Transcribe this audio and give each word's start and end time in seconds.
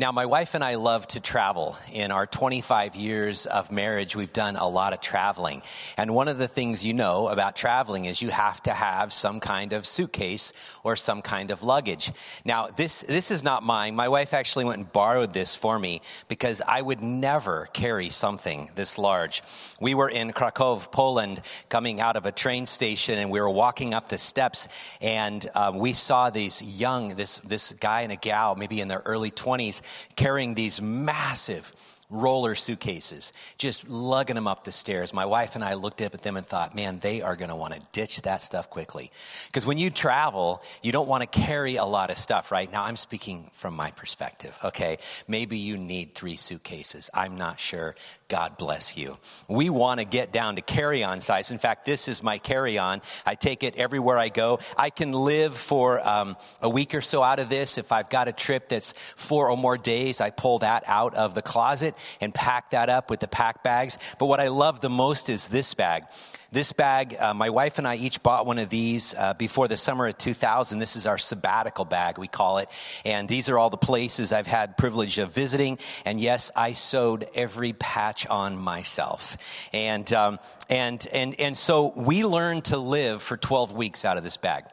Now, 0.00 0.12
my 0.12 0.26
wife 0.26 0.54
and 0.54 0.62
I 0.62 0.76
love 0.76 1.08
to 1.08 1.20
travel. 1.20 1.76
In 1.90 2.12
our 2.12 2.24
25 2.24 2.94
years 2.94 3.46
of 3.46 3.72
marriage, 3.72 4.14
we've 4.14 4.32
done 4.32 4.54
a 4.54 4.68
lot 4.68 4.92
of 4.92 5.00
traveling. 5.00 5.60
And 5.96 6.14
one 6.14 6.28
of 6.28 6.38
the 6.38 6.46
things 6.46 6.84
you 6.84 6.94
know 6.94 7.26
about 7.26 7.56
traveling 7.56 8.04
is 8.04 8.22
you 8.22 8.30
have 8.30 8.62
to 8.62 8.72
have 8.72 9.12
some 9.12 9.40
kind 9.40 9.72
of 9.72 9.84
suitcase 9.84 10.52
or 10.84 10.94
some 10.94 11.20
kind 11.20 11.50
of 11.50 11.64
luggage. 11.64 12.12
Now, 12.44 12.68
this, 12.68 13.00
this 13.02 13.32
is 13.32 13.42
not 13.42 13.64
mine. 13.64 13.96
My 13.96 14.08
wife 14.08 14.34
actually 14.34 14.66
went 14.66 14.78
and 14.78 14.92
borrowed 14.92 15.32
this 15.32 15.56
for 15.56 15.76
me 15.76 16.00
because 16.28 16.62
I 16.64 16.80
would 16.80 17.02
never 17.02 17.68
carry 17.72 18.08
something 18.08 18.70
this 18.76 18.98
large. 18.98 19.42
We 19.80 19.94
were 19.94 20.08
in 20.08 20.32
Krakow, 20.32 20.78
Poland, 20.92 21.42
coming 21.68 22.00
out 22.00 22.14
of 22.14 22.24
a 22.24 22.30
train 22.30 22.66
station, 22.66 23.18
and 23.18 23.32
we 23.32 23.40
were 23.40 23.50
walking 23.50 23.94
up 23.94 24.10
the 24.10 24.18
steps, 24.18 24.68
and 25.00 25.44
um, 25.56 25.80
we 25.80 25.92
saw 25.92 26.30
these 26.30 26.62
young, 26.62 27.16
this, 27.16 27.38
this 27.38 27.72
guy 27.72 28.02
and 28.02 28.12
a 28.12 28.16
gal, 28.16 28.54
maybe 28.54 28.80
in 28.80 28.86
their 28.86 29.02
early 29.04 29.32
20s, 29.32 29.82
carrying 30.16 30.54
these 30.54 30.80
massive 30.80 31.72
roller 32.10 32.54
suitcases, 32.54 33.32
just 33.58 33.88
lugging 33.88 34.34
them 34.34 34.46
up 34.46 34.64
the 34.64 34.72
stairs. 34.72 35.12
My 35.12 35.26
wife 35.26 35.54
and 35.56 35.64
I 35.64 35.74
looked 35.74 36.00
up 36.00 36.14
at 36.14 36.22
them 36.22 36.36
and 36.36 36.46
thought, 36.46 36.74
man, 36.74 37.00
they 37.00 37.20
are 37.20 37.36
going 37.36 37.50
to 37.50 37.56
want 37.56 37.74
to 37.74 37.80
ditch 37.92 38.22
that 38.22 38.40
stuff 38.40 38.70
quickly. 38.70 39.10
Because 39.46 39.66
when 39.66 39.76
you 39.76 39.90
travel, 39.90 40.62
you 40.82 40.90
don't 40.90 41.08
want 41.08 41.20
to 41.20 41.26
carry 41.26 41.76
a 41.76 41.84
lot 41.84 42.10
of 42.10 42.16
stuff, 42.16 42.50
right? 42.50 42.70
Now, 42.70 42.84
I'm 42.84 42.96
speaking 42.96 43.50
from 43.52 43.76
my 43.76 43.90
perspective, 43.90 44.58
okay? 44.64 44.98
Maybe 45.26 45.58
you 45.58 45.76
need 45.76 46.14
three 46.14 46.36
suitcases. 46.36 47.10
I'm 47.12 47.36
not 47.36 47.60
sure. 47.60 47.94
God 48.28 48.56
bless 48.56 48.96
you. 48.96 49.18
We 49.48 49.68
want 49.68 50.00
to 50.00 50.04
get 50.06 50.32
down 50.32 50.56
to 50.56 50.62
carry 50.62 51.04
on 51.04 51.20
size. 51.20 51.50
In 51.50 51.58
fact, 51.58 51.84
this 51.84 52.08
is 52.08 52.22
my 52.22 52.38
carry 52.38 52.78
on. 52.78 53.02
I 53.26 53.34
take 53.34 53.62
it 53.62 53.76
everywhere 53.76 54.18
I 54.18 54.30
go. 54.30 54.60
I 54.76 54.90
can 54.90 55.12
live 55.12 55.56
for 55.56 56.06
um, 56.06 56.36
a 56.62 56.70
week 56.70 56.94
or 56.94 57.00
so 57.00 57.22
out 57.22 57.38
of 57.38 57.50
this. 57.50 57.76
If 57.76 57.92
I've 57.92 58.08
got 58.08 58.28
a 58.28 58.32
trip 58.32 58.70
that's 58.70 58.94
four 59.16 59.50
or 59.50 59.56
more 59.58 59.76
days, 59.76 60.22
I 60.22 60.30
pull 60.30 60.60
that 60.60 60.84
out 60.86 61.14
of 61.14 61.34
the 61.34 61.42
closet 61.42 61.96
and 62.20 62.34
pack 62.34 62.70
that 62.70 62.88
up 62.88 63.10
with 63.10 63.20
the 63.20 63.28
pack 63.28 63.62
bags. 63.62 63.98
But 64.18 64.26
what 64.26 64.40
I 64.40 64.48
love 64.48 64.80
the 64.80 64.90
most 64.90 65.28
is 65.28 65.48
this 65.48 65.74
bag. 65.74 66.04
This 66.50 66.72
bag, 66.72 67.14
uh, 67.18 67.34
my 67.34 67.50
wife 67.50 67.76
and 67.76 67.86
I 67.86 67.96
each 67.96 68.22
bought 68.22 68.46
one 68.46 68.58
of 68.58 68.70
these 68.70 69.14
uh, 69.14 69.34
before 69.34 69.68
the 69.68 69.76
summer 69.76 70.06
of 70.06 70.16
2000. 70.16 70.78
This 70.78 70.96
is 70.96 71.06
our 71.06 71.18
sabbatical 71.18 71.84
bag, 71.84 72.16
we 72.16 72.26
call 72.26 72.56
it. 72.56 72.70
And 73.04 73.28
these 73.28 73.50
are 73.50 73.58
all 73.58 73.68
the 73.68 73.76
places 73.76 74.32
I've 74.32 74.46
had 74.46 74.78
privilege 74.78 75.18
of 75.18 75.30
visiting. 75.30 75.78
And 76.06 76.18
yes, 76.18 76.50
I 76.56 76.72
sewed 76.72 77.28
every 77.34 77.74
patch 77.74 78.26
on 78.26 78.56
myself. 78.56 79.36
And, 79.74 80.10
um, 80.14 80.38
and, 80.70 81.06
and, 81.12 81.38
and 81.38 81.54
so 81.54 81.92
we 81.94 82.24
learned 82.24 82.64
to 82.66 82.78
live 82.78 83.22
for 83.22 83.36
12 83.36 83.72
weeks 83.72 84.06
out 84.06 84.16
of 84.16 84.24
this 84.24 84.38
bag. 84.38 84.64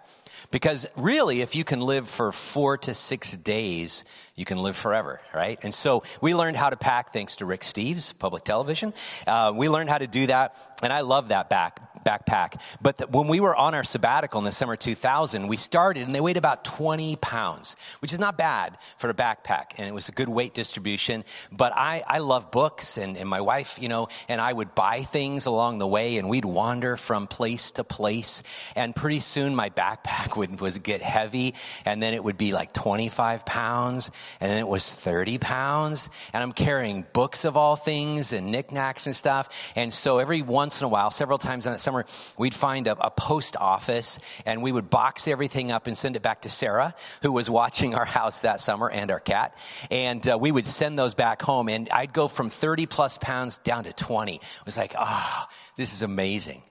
Because 0.52 0.86
really, 0.96 1.42
if 1.42 1.56
you 1.56 1.64
can 1.64 1.80
live 1.80 2.08
for 2.08 2.32
four 2.32 2.78
to 2.80 2.94
six 2.94 3.32
days, 3.36 4.04
you 4.36 4.46
can 4.46 4.62
live 4.62 4.76
forever, 4.76 5.22
right? 5.34 5.60
And 5.64 5.74
so 5.74 6.04
we 6.22 6.36
learned 6.36 6.58
how 6.58 6.70
to 6.70 6.78
pack 6.78 7.14
thanks 7.14 7.38
to 7.38 7.46
Rick 7.46 7.62
Steves, 7.62 8.18
public 8.18 8.44
television. 8.44 8.94
Uh, 9.26 9.54
we 9.56 9.70
learned 9.70 9.90
how 9.90 9.98
to 9.98 10.08
do 10.08 10.28
that, 10.28 10.56
and 10.84 10.92
I 10.92 11.02
love 11.02 11.30
that 11.30 11.50
back, 11.50 11.80
backpack. 12.06 12.62
But 12.82 12.98
the, 12.98 13.08
when 13.08 13.28
we 13.28 13.40
were 13.40 13.56
on 13.56 13.76
our 13.76 13.84
sabbatical 13.84 14.40
in 14.40 14.46
the 14.46 14.52
summer 14.52 14.76
2000, 14.76 15.48
we 15.48 15.58
started, 15.58 16.04
and 16.04 16.16
they 16.16 16.22
weighed 16.22 16.38
about 16.38 16.64
20 16.64 17.16
pounds, 17.18 17.76
which 18.00 18.14
is 18.14 18.20
not 18.20 18.38
bad 18.38 18.78
for 18.98 19.10
a 19.10 19.14
backpack, 19.14 19.72
and 19.78 19.88
it 19.88 19.94
was 19.94 20.08
a 20.10 20.12
good 20.12 20.30
weight 20.30 20.54
distribution. 20.54 21.24
But 21.52 21.74
I, 21.76 22.04
I 22.08 22.20
love 22.20 22.52
books, 22.52 22.98
and, 22.98 23.18
and 23.18 23.28
my 23.28 23.42
wife, 23.42 23.80
you 23.82 23.90
know, 23.90 24.08
and 24.30 24.40
I 24.40 24.54
would 24.54 24.76
buy 24.76 25.02
things 25.02 25.46
along 25.46 25.80
the 25.80 25.88
way, 25.88 26.18
and 26.18 26.30
we'd 26.30 26.46
wander 26.46 26.96
from 26.96 27.28
place 27.28 27.72
to 27.72 27.84
place, 27.84 28.44
and 28.76 28.96
pretty 28.96 29.20
soon 29.20 29.56
my 29.56 29.70
backpack 29.70 30.38
would 30.38 30.62
was 30.62 30.78
get 30.78 31.02
heavy, 31.02 31.56
and 31.84 32.02
then 32.02 32.14
it 32.14 32.24
would 32.24 32.38
be 32.38 32.54
like 32.54 32.72
25 32.72 33.46
pounds 33.46 34.12
and 34.40 34.52
then 34.52 34.58
it 34.58 34.68
was 34.68 34.90
30 34.90 35.38
pounds. 35.38 36.10
And 36.34 36.44
I'm 36.44 36.52
carrying 36.52 37.06
books 37.14 37.46
of 37.46 37.58
all 37.58 37.76
things 37.76 38.34
and 38.34 38.52
knickknacks 38.52 39.08
and 39.08 39.16
stuff. 39.16 39.50
And 39.76 39.94
so 39.94 40.20
every 40.20 40.42
once 40.42 40.82
in 40.82 40.86
a 40.86 40.88
while, 40.88 41.12
several 41.12 41.38
times 41.38 41.66
in 41.66 41.72
that 41.72 41.80
summer, 41.80 41.95
we'd 42.38 42.54
find 42.54 42.88
a, 42.88 42.98
a 43.00 43.12
post 43.12 43.56
office 43.58 44.20
and 44.46 44.62
we 44.62 44.72
would 44.72 44.90
box 44.90 45.28
everything 45.28 45.72
up 45.72 45.88
and 45.88 45.98
send 45.98 46.16
it 46.16 46.22
back 46.22 46.42
to 46.42 46.50
Sarah, 46.50 46.96
who 47.22 47.32
was 47.32 47.50
watching 47.50 47.96
our 47.96 48.06
house 48.06 48.42
that 48.42 48.60
summer 48.60 48.90
and 48.90 49.12
our 49.12 49.20
cat. 49.20 49.56
And 49.90 50.28
uh, 50.28 50.38
we 50.40 50.52
would 50.52 50.68
send 50.68 51.00
those 51.00 51.14
back 51.14 51.42
home. 51.42 51.70
And 51.70 51.88
I'd 51.90 52.14
go 52.14 52.28
from 52.28 52.50
30 52.50 52.88
plus 52.88 53.18
pounds 53.18 53.60
down 53.60 53.86
to 53.86 53.94
20. 53.94 54.36
It 54.36 54.42
was 54.66 54.78
like, 54.78 54.94
ah, 54.98 55.48
oh, 55.48 55.54
this 55.78 55.94
is 55.94 56.02
amazing. 56.02 56.62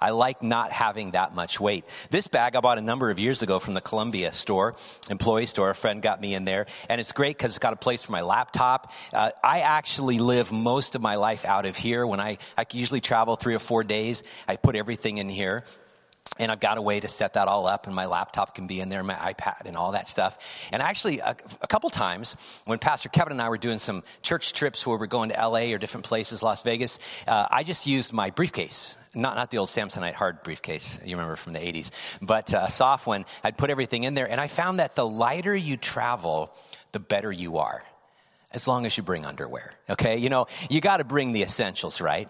I 0.00 0.10
like 0.10 0.42
not 0.42 0.72
having 0.72 1.12
that 1.12 1.34
much 1.34 1.60
weight. 1.60 1.84
This 2.10 2.26
bag 2.26 2.56
I 2.56 2.60
bought 2.60 2.78
a 2.78 2.82
number 2.82 3.10
of 3.10 3.18
years 3.18 3.42
ago 3.42 3.58
from 3.58 3.74
the 3.74 3.80
Columbia 3.80 4.32
store, 4.32 4.76
employee 5.10 5.46
store. 5.46 5.70
A 5.70 5.74
friend 5.74 6.00
got 6.00 6.20
me 6.20 6.34
in 6.34 6.44
there, 6.44 6.66
and 6.88 7.00
it's 7.00 7.12
great 7.12 7.36
because 7.36 7.50
it's 7.50 7.58
got 7.58 7.72
a 7.72 7.76
place 7.76 8.02
for 8.02 8.12
my 8.12 8.22
laptop. 8.22 8.92
Uh, 9.12 9.30
I 9.44 9.60
actually 9.60 10.18
live 10.18 10.52
most 10.52 10.94
of 10.94 11.02
my 11.02 11.16
life 11.16 11.44
out 11.44 11.66
of 11.66 11.76
here. 11.76 12.06
When 12.06 12.20
I, 12.20 12.38
I 12.56 12.64
usually 12.72 13.00
travel 13.00 13.36
three 13.36 13.54
or 13.54 13.58
four 13.58 13.84
days, 13.84 14.22
I 14.48 14.56
put 14.56 14.76
everything 14.76 15.18
in 15.18 15.28
here 15.28 15.64
and 16.38 16.50
I've 16.50 16.60
got 16.60 16.78
a 16.78 16.82
way 16.82 17.00
to 17.00 17.08
set 17.08 17.34
that 17.34 17.48
all 17.48 17.66
up, 17.66 17.86
and 17.86 17.94
my 17.94 18.06
laptop 18.06 18.54
can 18.54 18.66
be 18.66 18.80
in 18.80 18.88
there, 18.88 19.02
my 19.02 19.14
iPad, 19.14 19.66
and 19.66 19.76
all 19.76 19.92
that 19.92 20.08
stuff. 20.08 20.38
And 20.72 20.80
actually, 20.80 21.18
a, 21.18 21.36
a, 21.60 21.66
couple 21.66 21.90
times 21.90 22.34
when 22.64 22.78
Pastor 22.78 23.10
Kevin 23.10 23.32
and 23.32 23.42
I 23.42 23.48
were 23.50 23.58
doing 23.58 23.78
some 23.78 24.02
church 24.22 24.54
trips 24.54 24.86
where 24.86 24.96
we're 24.96 25.06
going 25.06 25.30
to 25.30 25.36
LA 25.36 25.72
or 25.72 25.78
different 25.78 26.06
places, 26.06 26.42
Las 26.42 26.62
Vegas, 26.62 26.98
uh, 27.26 27.46
I 27.50 27.62
just 27.62 27.86
used 27.86 28.12
my 28.12 28.30
briefcase 28.30 28.96
not, 29.14 29.36
not 29.36 29.50
the 29.50 29.58
old 29.58 29.68
Samsonite 29.68 30.14
hard 30.14 30.42
briefcase 30.42 31.00
you 31.04 31.16
remember 31.16 31.36
from 31.36 31.52
the 31.52 31.58
80s, 31.58 31.90
but 32.22 32.52
a 32.52 32.70
soft 32.70 33.06
one. 33.06 33.24
I'd 33.42 33.58
put 33.58 33.70
everything 33.70 34.04
in 34.04 34.14
there, 34.14 34.30
and 34.30 34.40
I 34.40 34.46
found 34.46 34.78
that 34.78 34.94
the 34.94 35.06
lighter 35.06 35.54
you 35.54 35.76
travel, 35.76 36.54
the 36.92 37.00
better 37.00 37.32
you 37.32 37.58
are, 37.58 37.84
as 38.52 38.68
long 38.68 38.86
as 38.86 38.96
you 38.96 39.02
bring 39.02 39.24
underwear. 39.24 39.74
Okay? 39.88 40.16
You 40.18 40.28
know, 40.28 40.46
you 40.68 40.80
got 40.80 40.98
to 40.98 41.04
bring 41.04 41.32
the 41.32 41.42
essentials, 41.42 42.00
right? 42.00 42.28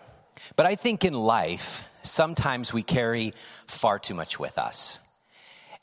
But 0.57 0.67
I 0.67 0.75
think 0.75 1.05
in 1.05 1.15
life, 1.15 1.89
sometimes 2.03 2.73
we 2.73 2.83
carry 2.83 3.35
far 3.67 3.99
too 3.99 4.15
much 4.15 4.39
with 4.39 4.59
us. 4.59 5.01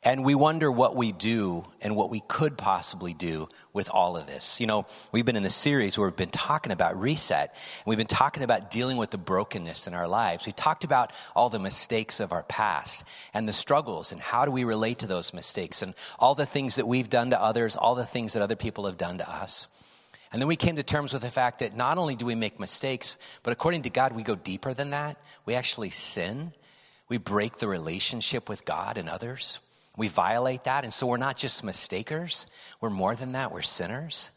And 0.04 0.24
we 0.24 0.36
wonder 0.36 0.71
what 0.71 0.95
we 0.95 1.12
do 1.12 1.65
and 1.81 1.95
what 1.95 2.12
we 2.12 2.21
could 2.27 2.56
possibly 2.57 3.13
do 3.13 3.50
with 3.74 3.89
all 3.89 4.15
of 4.15 4.27
this. 4.27 4.59
You 4.62 4.68
know, 4.68 4.86
we've 5.12 5.25
been 5.25 5.36
in 5.36 5.44
the 5.44 5.50
series 5.50 5.98
where 5.98 6.07
we've 6.07 6.15
been 6.15 6.30
talking 6.30 6.71
about 6.71 7.00
reset. 7.00 7.50
And 7.50 7.86
we've 7.88 7.98
been 7.98 8.06
talking 8.06 8.44
about 8.44 8.69
dealing 8.69 8.98
with 8.98 9.09
the 9.09 9.18
brokenness 9.18 9.88
in 9.88 9.95
our 9.95 10.07
lives. 10.07 10.45
We 10.45 10.51
talked 10.54 10.83
about 10.83 11.12
all 11.36 11.50
the 11.50 11.60
mistakes 11.60 12.19
of 12.19 12.31
our 12.31 12.44
past 12.44 13.03
and 13.33 13.50
the 13.50 13.53
struggles 13.53 14.12
and 14.12 14.21
how 14.21 14.45
do 14.45 14.51
we 14.51 14.63
relate 14.63 15.00
to 15.00 15.07
those 15.07 15.33
mistakes 15.33 15.81
and 15.81 15.95
all 16.19 16.36
the 16.36 16.45
things 16.45 16.75
that 16.75 16.88
we've 16.88 17.10
done 17.10 17.31
to 17.31 17.42
others, 17.42 17.75
all 17.75 17.95
the 17.95 18.06
things 18.06 18.33
that 18.33 18.44
other 18.44 18.56
people 18.56 18.86
have 18.86 18.98
done 18.98 19.18
to 19.18 19.30
us. 19.30 19.68
And 20.31 20.41
then 20.41 20.47
we 20.47 20.56
came 20.56 20.75
to 20.75 20.83
terms 20.83 21.13
with 21.13 21.21
the 21.21 21.31
fact 21.31 21.59
that 21.59 21.75
not 21.75 21.97
only 21.97 22.15
do 22.15 22.25
we 22.25 22.35
make 22.35 22.59
mistakes, 22.59 23.15
but 23.44 23.53
according 23.53 23.83
to 23.83 23.89
God, 23.89 24.13
we 24.13 24.24
go 24.24 24.35
deeper 24.35 24.74
than 24.74 24.89
that. 24.89 25.18
We 25.45 25.56
actually 25.56 25.89
sin. 25.89 26.53
We 27.07 27.18
break 27.18 27.57
the 27.57 27.68
relationship 27.68 28.50
with 28.50 28.65
God 28.65 28.97
and 28.97 29.07
others. 29.07 29.59
We 29.95 30.09
violate 30.09 30.65
that. 30.65 30.83
And 30.83 30.94
so 30.94 31.07
we're 31.07 31.18
not 31.18 31.38
just 31.38 31.63
mistakers, 31.63 32.45
we're 32.79 32.91
more 32.91 33.15
than 33.15 33.33
that, 33.33 33.51
we're 33.51 33.62
sinners. 33.63 34.29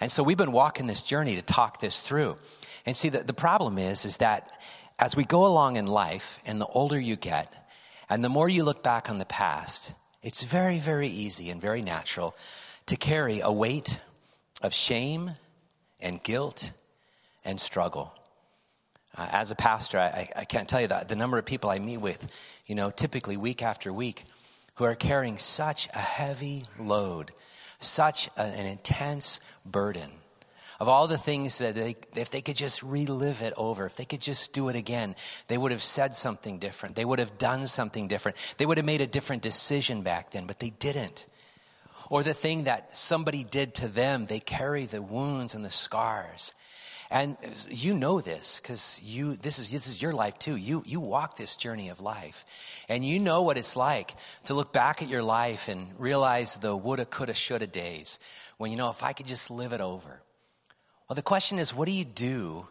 And 0.00 0.10
so 0.10 0.22
we've 0.22 0.36
been 0.36 0.52
walking 0.52 0.86
this 0.86 1.02
journey 1.02 1.36
to 1.36 1.42
talk 1.42 1.80
this 1.80 2.00
through. 2.00 2.36
And 2.86 2.96
see, 2.96 3.10
the, 3.10 3.22
the 3.22 3.34
problem 3.34 3.78
is, 3.78 4.04
is 4.04 4.16
that 4.18 4.50
as 4.98 5.14
we 5.14 5.24
go 5.24 5.46
along 5.46 5.76
in 5.76 5.86
life, 5.86 6.40
and 6.46 6.60
the 6.60 6.66
older 6.66 6.98
you 6.98 7.16
get, 7.16 7.52
and 8.08 8.24
the 8.24 8.28
more 8.28 8.48
you 8.48 8.64
look 8.64 8.82
back 8.82 9.10
on 9.10 9.18
the 9.18 9.24
past, 9.24 9.92
it's 10.22 10.42
very, 10.42 10.78
very 10.78 11.08
easy 11.08 11.50
and 11.50 11.60
very 11.60 11.82
natural 11.82 12.34
to 12.86 12.96
carry 12.96 13.40
a 13.40 13.50
weight 13.50 13.98
of 14.64 14.72
shame 14.72 15.30
and 16.00 16.22
guilt 16.22 16.72
and 17.44 17.60
struggle. 17.60 18.12
Uh, 19.16 19.28
as 19.30 19.50
a 19.50 19.54
pastor, 19.54 19.98
I, 20.00 20.28
I, 20.34 20.44
can't 20.44 20.68
tell 20.68 20.80
you 20.80 20.88
that 20.88 21.06
the 21.06 21.14
number 21.14 21.38
of 21.38 21.44
people 21.44 21.70
I 21.70 21.78
meet 21.78 21.98
with, 21.98 22.26
you 22.66 22.74
know, 22.74 22.90
typically 22.90 23.36
week 23.36 23.62
after 23.62 23.92
week, 23.92 24.24
who 24.76 24.84
are 24.84 24.96
carrying 24.96 25.38
such 25.38 25.86
a 25.94 25.98
heavy 25.98 26.64
load, 26.80 27.30
such 27.78 28.28
an 28.36 28.66
intense 28.66 29.38
burden 29.64 30.10
of 30.80 30.88
all 30.88 31.06
the 31.06 31.18
things 31.18 31.58
that 31.58 31.74
they, 31.74 31.96
if 32.16 32.30
they 32.30 32.40
could 32.40 32.56
just 32.56 32.82
relive 32.82 33.42
it 33.42 33.52
over, 33.56 33.86
if 33.86 33.96
they 33.96 34.04
could 34.04 34.20
just 34.20 34.52
do 34.52 34.68
it 34.68 34.76
again, 34.76 35.14
they 35.46 35.56
would 35.56 35.70
have 35.70 35.82
said 35.82 36.14
something 36.14 36.58
different. 36.58 36.96
They 36.96 37.04
would 37.04 37.20
have 37.20 37.38
done 37.38 37.66
something 37.66 38.08
different. 38.08 38.36
They 38.58 38.66
would 38.66 38.78
have 38.78 38.84
made 38.84 39.00
a 39.00 39.06
different 39.06 39.42
decision 39.42 40.02
back 40.02 40.32
then, 40.32 40.46
but 40.46 40.58
they 40.58 40.70
didn't. 40.70 41.26
Or 42.10 42.22
the 42.22 42.34
thing 42.34 42.64
that 42.64 42.96
somebody 42.96 43.44
did 43.44 43.74
to 43.76 43.88
them, 43.88 44.26
they 44.26 44.40
carry 44.40 44.86
the 44.86 45.02
wounds 45.02 45.54
and 45.54 45.64
the 45.64 45.70
scars. 45.70 46.54
And 47.10 47.36
you 47.68 47.94
know 47.94 48.20
this 48.20 48.60
because 48.60 49.00
you 49.04 49.36
this 49.36 49.58
is 49.58 49.70
this 49.70 49.86
is 49.86 50.02
your 50.02 50.14
life 50.14 50.38
too. 50.38 50.56
You 50.56 50.82
you 50.86 51.00
walk 51.00 51.36
this 51.36 51.54
journey 51.54 51.90
of 51.90 52.00
life. 52.00 52.44
And 52.88 53.04
you 53.06 53.20
know 53.20 53.42
what 53.42 53.58
it's 53.58 53.76
like 53.76 54.14
to 54.44 54.54
look 54.54 54.72
back 54.72 55.02
at 55.02 55.08
your 55.08 55.22
life 55.22 55.68
and 55.68 55.88
realize 55.98 56.56
the 56.56 56.76
woulda, 56.76 57.04
coulda, 57.04 57.34
shoulda 57.34 57.66
days 57.66 58.18
when 58.56 58.70
you 58.70 58.76
know 58.76 58.90
if 58.90 59.02
I 59.02 59.12
could 59.12 59.26
just 59.26 59.50
live 59.50 59.72
it 59.72 59.80
over. 59.80 60.22
Well, 61.08 61.14
the 61.14 61.22
question 61.22 61.58
is, 61.58 61.74
what 61.74 61.86
do 61.86 61.92
you 61.92 62.04
do 62.04 62.66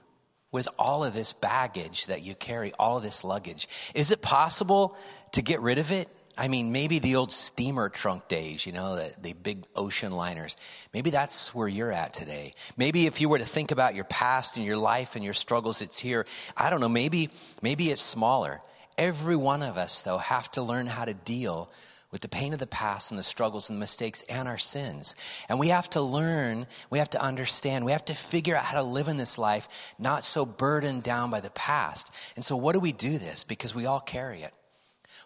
with 0.51 0.67
all 0.79 1.03
of 1.03 1.13
this 1.13 1.33
baggage 1.33 2.07
that 2.07 2.23
you 2.23 2.35
carry, 2.35 2.73
all 2.79 2.97
of 2.97 3.03
this 3.03 3.23
luggage? 3.23 3.67
Is 3.93 4.11
it 4.11 4.21
possible 4.21 4.97
to 5.33 5.41
get 5.41 5.61
rid 5.61 5.77
of 5.77 5.91
it? 5.91 6.09
I 6.35 6.47
mean, 6.47 6.71
maybe 6.71 6.97
the 6.97 7.15
old 7.15 7.31
steamer 7.31 7.89
trunk 7.89 8.27
days, 8.27 8.65
you 8.65 8.71
know, 8.71 8.95
the, 8.95 9.13
the, 9.21 9.33
big 9.33 9.65
ocean 9.75 10.11
liners. 10.13 10.57
Maybe 10.91 11.11
that's 11.11 11.53
where 11.53 11.67
you're 11.67 11.91
at 11.91 12.13
today. 12.13 12.53
Maybe 12.75 13.05
if 13.05 13.21
you 13.21 13.29
were 13.29 13.37
to 13.37 13.45
think 13.45 13.69
about 13.69 13.93
your 13.93 14.05
past 14.05 14.57
and 14.57 14.65
your 14.65 14.77
life 14.77 15.15
and 15.15 15.23
your 15.23 15.35
struggles, 15.35 15.81
it's 15.81 15.99
here. 15.99 16.25
I 16.57 16.71
don't 16.71 16.79
know, 16.79 16.89
maybe, 16.89 17.29
maybe 17.61 17.91
it's 17.91 18.01
smaller. 18.01 18.61
Every 18.97 19.35
one 19.35 19.61
of 19.61 19.77
us, 19.77 20.01
though, 20.01 20.17
have 20.17 20.49
to 20.51 20.63
learn 20.63 20.87
how 20.87 21.05
to 21.05 21.13
deal 21.13 21.69
with 22.09 22.21
the 22.21 22.27
pain 22.27 22.53
of 22.53 22.59
the 22.59 22.67
past 22.67 23.11
and 23.11 23.19
the 23.19 23.23
struggles 23.23 23.69
and 23.69 23.77
the 23.77 23.79
mistakes 23.79 24.23
and 24.29 24.47
our 24.47 24.57
sins. 24.57 25.15
And 25.49 25.59
we 25.59 25.69
have 25.69 25.89
to 25.91 26.01
learn, 26.01 26.65
we 26.89 26.97
have 26.97 27.09
to 27.11 27.21
understand, 27.21 27.85
we 27.85 27.91
have 27.91 28.05
to 28.05 28.13
figure 28.15 28.55
out 28.55 28.65
how 28.65 28.77
to 28.77 28.83
live 28.83 29.07
in 29.07 29.17
this 29.17 29.37
life 29.37 29.67
not 29.99 30.23
so 30.23 30.45
burdened 30.45 31.03
down 31.03 31.29
by 31.29 31.41
the 31.41 31.49
past. 31.51 32.11
And 32.35 32.43
so, 32.43 32.55
what 32.55 32.73
do 32.73 32.79
we 32.79 32.91
do 32.91 33.19
this? 33.19 33.43
Because 33.43 33.75
we 33.75 33.85
all 33.85 33.99
carry 33.99 34.41
it. 34.41 34.53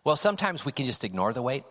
Well, 0.04 0.16
sometimes 0.16 0.66
we 0.66 0.72
can 0.72 0.86
just 0.86 1.04
ignore 1.04 1.34
the 1.34 1.42
weight. 1.42 1.64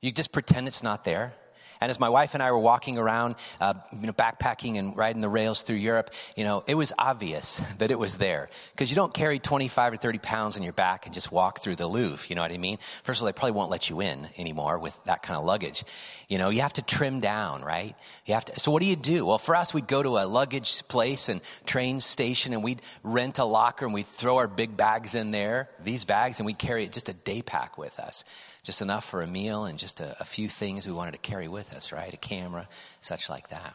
You 0.00 0.12
just 0.12 0.32
pretend 0.32 0.66
it's 0.66 0.82
not 0.82 1.04
there. 1.04 1.34
And 1.80 1.90
as 1.90 2.00
my 2.00 2.08
wife 2.08 2.34
and 2.34 2.42
I 2.42 2.50
were 2.52 2.58
walking 2.58 2.98
around, 2.98 3.36
uh, 3.60 3.74
you 3.92 4.06
know, 4.06 4.12
backpacking 4.12 4.78
and 4.78 4.96
riding 4.96 5.20
the 5.20 5.28
rails 5.28 5.62
through 5.62 5.76
Europe, 5.76 6.10
you 6.36 6.44
know, 6.44 6.64
it 6.66 6.74
was 6.74 6.92
obvious 6.98 7.60
that 7.78 7.90
it 7.90 7.98
was 7.98 8.18
there. 8.18 8.48
Because 8.72 8.90
you 8.90 8.96
don't 8.96 9.14
carry 9.14 9.38
25 9.38 9.94
or 9.94 9.96
30 9.96 10.18
pounds 10.18 10.56
on 10.56 10.62
your 10.62 10.72
back 10.72 11.06
and 11.06 11.14
just 11.14 11.30
walk 11.30 11.60
through 11.60 11.76
the 11.76 11.86
Louvre, 11.86 12.26
you 12.28 12.34
know 12.34 12.42
what 12.42 12.52
I 12.52 12.58
mean? 12.58 12.78
First 13.02 13.18
of 13.18 13.22
all, 13.22 13.26
they 13.26 13.32
probably 13.32 13.52
won't 13.52 13.70
let 13.70 13.88
you 13.90 14.00
in 14.00 14.28
anymore 14.36 14.78
with 14.78 15.02
that 15.04 15.22
kind 15.22 15.38
of 15.38 15.44
luggage. 15.44 15.84
You 16.28 16.38
know, 16.38 16.50
you 16.50 16.62
have 16.62 16.74
to 16.74 16.82
trim 16.82 17.20
down, 17.20 17.62
right? 17.62 17.94
You 18.26 18.34
have 18.34 18.44
to, 18.46 18.60
so 18.60 18.70
what 18.70 18.80
do 18.80 18.86
you 18.86 18.96
do? 18.96 19.26
Well, 19.26 19.38
for 19.38 19.56
us, 19.56 19.72
we'd 19.72 19.86
go 19.86 20.02
to 20.02 20.18
a 20.18 20.26
luggage 20.26 20.86
place 20.88 21.28
and 21.28 21.40
train 21.64 22.00
station 22.00 22.52
and 22.52 22.62
we'd 22.62 22.82
rent 23.02 23.38
a 23.38 23.44
locker 23.44 23.84
and 23.84 23.94
we'd 23.94 24.06
throw 24.06 24.38
our 24.38 24.48
big 24.48 24.76
bags 24.76 25.14
in 25.14 25.30
there, 25.30 25.68
these 25.82 26.04
bags, 26.04 26.38
and 26.38 26.46
we'd 26.46 26.58
carry 26.58 26.86
just 26.88 27.08
a 27.08 27.12
day 27.12 27.42
pack 27.42 27.78
with 27.78 27.98
us 27.98 28.24
just 28.62 28.82
enough 28.82 29.04
for 29.04 29.22
a 29.22 29.26
meal 29.26 29.64
and 29.64 29.78
just 29.78 30.00
a, 30.00 30.16
a 30.20 30.24
few 30.24 30.48
things 30.48 30.86
we 30.86 30.92
wanted 30.92 31.12
to 31.12 31.18
carry 31.18 31.48
with 31.48 31.74
us, 31.74 31.92
right? 31.92 32.12
A 32.12 32.16
camera, 32.16 32.68
such 33.00 33.28
like 33.28 33.48
that. 33.48 33.74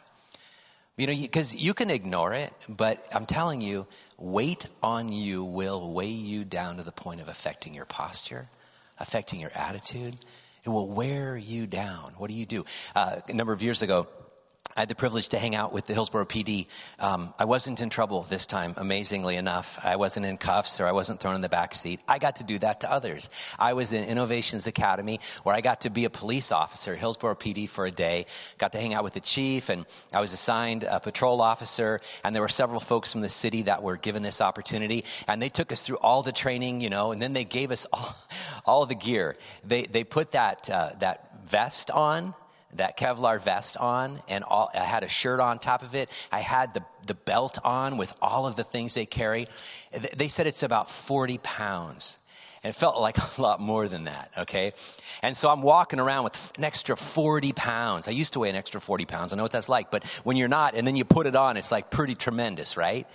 You 0.96 1.08
know, 1.08 1.14
because 1.14 1.56
you, 1.56 1.74
can 1.74 1.90
ignore 1.90 2.32
it, 2.32 2.52
but 2.68 3.04
I'm 3.12 3.26
telling 3.26 3.60
you, 3.60 3.86
weight 4.16 4.66
on 4.80 5.12
you 5.12 5.42
will 5.42 5.92
weigh 5.92 6.06
you 6.06 6.44
down 6.44 6.76
to 6.76 6.84
the 6.84 6.92
point 6.92 7.20
of 7.20 7.26
affecting 7.26 7.74
your 7.74 7.84
posture, 7.84 8.46
affecting 9.00 9.40
your 9.40 9.50
attitude. 9.56 10.16
It 10.62 10.68
will 10.68 10.86
wear 10.88 11.36
you 11.36 11.66
down. 11.66 12.12
What 12.16 12.30
do 12.30 12.34
you 12.34 12.46
do? 12.46 12.64
Uh, 12.94 13.16
a 13.28 13.32
number 13.32 13.52
of 13.52 13.60
years 13.60 13.82
ago, 13.82 14.06
I 14.76 14.80
had 14.80 14.88
the 14.88 14.96
privilege 14.96 15.28
to 15.28 15.38
hang 15.38 15.54
out 15.54 15.72
with 15.72 15.86
the 15.86 15.94
Hillsboro 15.94 16.24
PD. 16.24 16.66
Um, 16.98 17.32
I 17.38 17.44
wasn't 17.44 17.80
in 17.80 17.90
trouble 17.90 18.22
this 18.22 18.44
time, 18.44 18.74
amazingly 18.76 19.36
enough. 19.36 19.78
I 19.84 19.94
wasn't 19.94 20.26
in 20.26 20.36
cuffs 20.36 20.80
or 20.80 20.86
I 20.86 20.90
wasn't 20.90 21.20
thrown 21.20 21.36
in 21.36 21.42
the 21.42 21.48
back 21.48 21.74
seat. 21.74 22.00
I 22.08 22.18
got 22.18 22.36
to 22.36 22.44
do 22.44 22.58
that 22.58 22.80
to 22.80 22.90
others. 22.90 23.30
I 23.56 23.74
was 23.74 23.92
in 23.92 24.02
Innovations 24.02 24.66
Academy 24.66 25.20
where 25.44 25.54
I 25.54 25.60
got 25.60 25.82
to 25.82 25.90
be 25.90 26.06
a 26.06 26.10
police 26.10 26.50
officer, 26.50 26.96
Hillsboro 26.96 27.36
PD 27.36 27.68
for 27.68 27.86
a 27.86 27.92
day. 27.92 28.26
Got 28.58 28.72
to 28.72 28.80
hang 28.80 28.94
out 28.94 29.04
with 29.04 29.14
the 29.14 29.20
chief 29.20 29.68
and 29.68 29.86
I 30.12 30.20
was 30.20 30.32
assigned 30.32 30.82
a 30.82 30.98
patrol 30.98 31.40
officer 31.40 32.00
and 32.24 32.34
there 32.34 32.42
were 32.42 32.48
several 32.48 32.80
folks 32.80 33.12
from 33.12 33.20
the 33.20 33.28
city 33.28 33.62
that 33.62 33.80
were 33.80 33.96
given 33.96 34.24
this 34.24 34.40
opportunity 34.40 35.04
and 35.28 35.40
they 35.40 35.50
took 35.50 35.70
us 35.70 35.82
through 35.82 35.98
all 35.98 36.24
the 36.24 36.32
training, 36.32 36.80
you 36.80 36.90
know, 36.90 37.12
and 37.12 37.22
then 37.22 37.32
they 37.32 37.44
gave 37.44 37.70
us 37.70 37.86
all, 37.92 38.16
all 38.66 38.86
the 38.86 38.96
gear. 38.96 39.36
They, 39.62 39.84
they 39.84 40.02
put 40.02 40.32
that, 40.32 40.68
uh, 40.68 40.90
that 40.98 41.46
vest 41.46 41.92
on 41.92 42.34
that 42.74 42.98
Kevlar 42.98 43.40
vest 43.40 43.76
on 43.76 44.20
and 44.28 44.44
all, 44.44 44.70
I 44.74 44.78
had 44.78 45.02
a 45.02 45.08
shirt 45.08 45.40
on 45.40 45.58
top 45.58 45.82
of 45.82 45.94
it. 45.94 46.10
I 46.32 46.40
had 46.40 46.74
the, 46.74 46.84
the 47.06 47.14
belt 47.14 47.58
on 47.64 47.96
with 47.96 48.14
all 48.20 48.46
of 48.46 48.56
the 48.56 48.64
things 48.64 48.94
they 48.94 49.06
carry. 49.06 49.48
They 50.16 50.28
said 50.28 50.46
it's 50.46 50.62
about 50.62 50.90
40 50.90 51.38
pounds. 51.38 52.18
And 52.62 52.70
it 52.70 52.76
felt 52.76 52.98
like 52.98 53.16
a 53.38 53.42
lot 53.42 53.60
more 53.60 53.88
than 53.88 54.04
that, 54.04 54.30
okay? 54.38 54.72
And 55.22 55.36
so 55.36 55.50
I'm 55.50 55.62
walking 55.62 56.00
around 56.00 56.24
with 56.24 56.52
an 56.56 56.64
extra 56.64 56.96
40 56.96 57.52
pounds. 57.52 58.08
I 58.08 58.12
used 58.12 58.32
to 58.32 58.40
weigh 58.40 58.50
an 58.50 58.56
extra 58.56 58.80
40 58.80 59.04
pounds. 59.04 59.32
I 59.32 59.36
know 59.36 59.42
what 59.42 59.52
that's 59.52 59.68
like. 59.68 59.90
But 59.90 60.04
when 60.24 60.36
you're 60.36 60.48
not 60.48 60.74
and 60.74 60.86
then 60.86 60.96
you 60.96 61.04
put 61.04 61.26
it 61.26 61.36
on, 61.36 61.56
it's 61.56 61.70
like 61.70 61.90
pretty 61.90 62.14
tremendous, 62.14 62.76
right? 62.76 63.06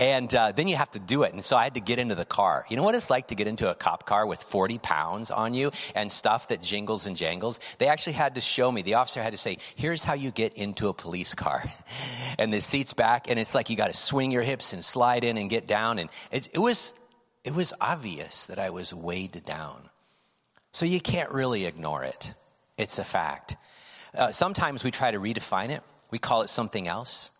And 0.00 0.34
uh, 0.34 0.52
then 0.52 0.66
you 0.66 0.76
have 0.76 0.90
to 0.92 0.98
do 0.98 1.24
it. 1.24 1.34
And 1.34 1.44
so 1.44 1.58
I 1.58 1.64
had 1.64 1.74
to 1.74 1.80
get 1.80 1.98
into 1.98 2.14
the 2.14 2.24
car. 2.24 2.64
You 2.70 2.76
know 2.76 2.82
what 2.82 2.94
it's 2.94 3.10
like 3.10 3.28
to 3.28 3.34
get 3.34 3.46
into 3.46 3.70
a 3.70 3.74
cop 3.74 4.06
car 4.06 4.24
with 4.26 4.42
40 4.42 4.78
pounds 4.78 5.30
on 5.30 5.52
you 5.52 5.72
and 5.94 6.10
stuff 6.10 6.48
that 6.48 6.62
jingles 6.62 7.06
and 7.06 7.14
jangles? 7.14 7.60
They 7.76 7.86
actually 7.86 8.14
had 8.14 8.36
to 8.36 8.40
show 8.40 8.72
me, 8.72 8.80
the 8.80 8.94
officer 8.94 9.22
had 9.22 9.32
to 9.32 9.38
say, 9.38 9.58
here's 9.76 10.02
how 10.02 10.14
you 10.14 10.30
get 10.30 10.54
into 10.54 10.88
a 10.88 10.94
police 10.94 11.34
car. 11.34 11.62
and 12.38 12.50
the 12.50 12.62
seat's 12.62 12.94
back, 12.94 13.28
and 13.28 13.38
it's 13.38 13.54
like 13.54 13.68
you 13.68 13.76
got 13.76 13.88
to 13.88 13.94
swing 13.94 14.30
your 14.30 14.42
hips 14.42 14.72
and 14.72 14.82
slide 14.82 15.22
in 15.22 15.36
and 15.36 15.50
get 15.50 15.66
down. 15.66 15.98
And 15.98 16.08
it, 16.32 16.48
it, 16.54 16.58
was, 16.58 16.94
it 17.44 17.54
was 17.54 17.74
obvious 17.78 18.46
that 18.46 18.58
I 18.58 18.70
was 18.70 18.94
weighed 18.94 19.42
down. 19.44 19.90
So 20.72 20.86
you 20.86 21.00
can't 21.00 21.30
really 21.30 21.66
ignore 21.66 22.04
it. 22.04 22.32
It's 22.78 22.98
a 22.98 23.04
fact. 23.04 23.56
Uh, 24.14 24.32
sometimes 24.32 24.82
we 24.82 24.90
try 24.90 25.10
to 25.10 25.20
redefine 25.20 25.68
it, 25.68 25.82
we 26.10 26.18
call 26.18 26.40
it 26.40 26.48
something 26.48 26.88
else. 26.88 27.30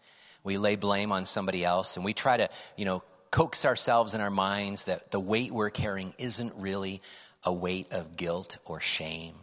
We 0.42 0.59
lay 0.59 0.76
blame 0.76 1.12
on 1.12 1.25
somebody 1.25 1.64
else 1.64 1.97
and 1.97 2.04
we 2.04 2.14
try 2.14 2.37
to, 2.37 2.49
you 2.76 2.85
know, 2.85 3.02
coax 3.30 3.64
ourselves 3.64 4.14
in 4.14 4.20
our 4.20 4.30
minds 4.30 4.85
that 4.85 5.11
the 5.11 5.20
weight 5.20 5.52
we're 5.52 5.70
carrying 5.70 6.14
isn't 6.18 6.52
really 6.56 7.00
a 7.44 7.52
weight 7.52 7.92
of 7.92 8.16
guilt 8.16 8.59
or 8.64 8.80
shame. 8.80 9.35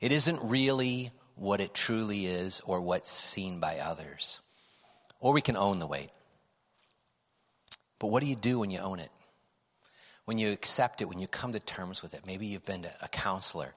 It 0.00 0.12
isn't 0.12 0.40
really 0.42 1.10
what 1.34 1.60
it 1.60 1.74
truly 1.74 2.26
is 2.26 2.60
or 2.64 2.80
what's 2.80 3.10
seen 3.10 3.60
by 3.60 3.78
others. 3.78 4.40
Or 5.20 5.32
we 5.32 5.42
can 5.42 5.56
own 5.56 5.78
the 5.78 5.86
weight. 5.86 6.10
But 7.98 8.08
what 8.08 8.22
do 8.22 8.26
you 8.26 8.36
do 8.36 8.58
when 8.58 8.70
you 8.70 8.78
own 8.78 9.00
it? 9.00 9.10
When 10.24 10.38
you 10.38 10.52
accept 10.52 11.00
it, 11.02 11.06
when 11.06 11.18
you 11.18 11.26
come 11.26 11.52
to 11.52 11.60
terms 11.60 12.02
with 12.02 12.14
it? 12.14 12.26
Maybe 12.26 12.46
you've 12.46 12.64
been 12.64 12.82
to 12.82 12.92
a 13.02 13.08
counselor 13.08 13.74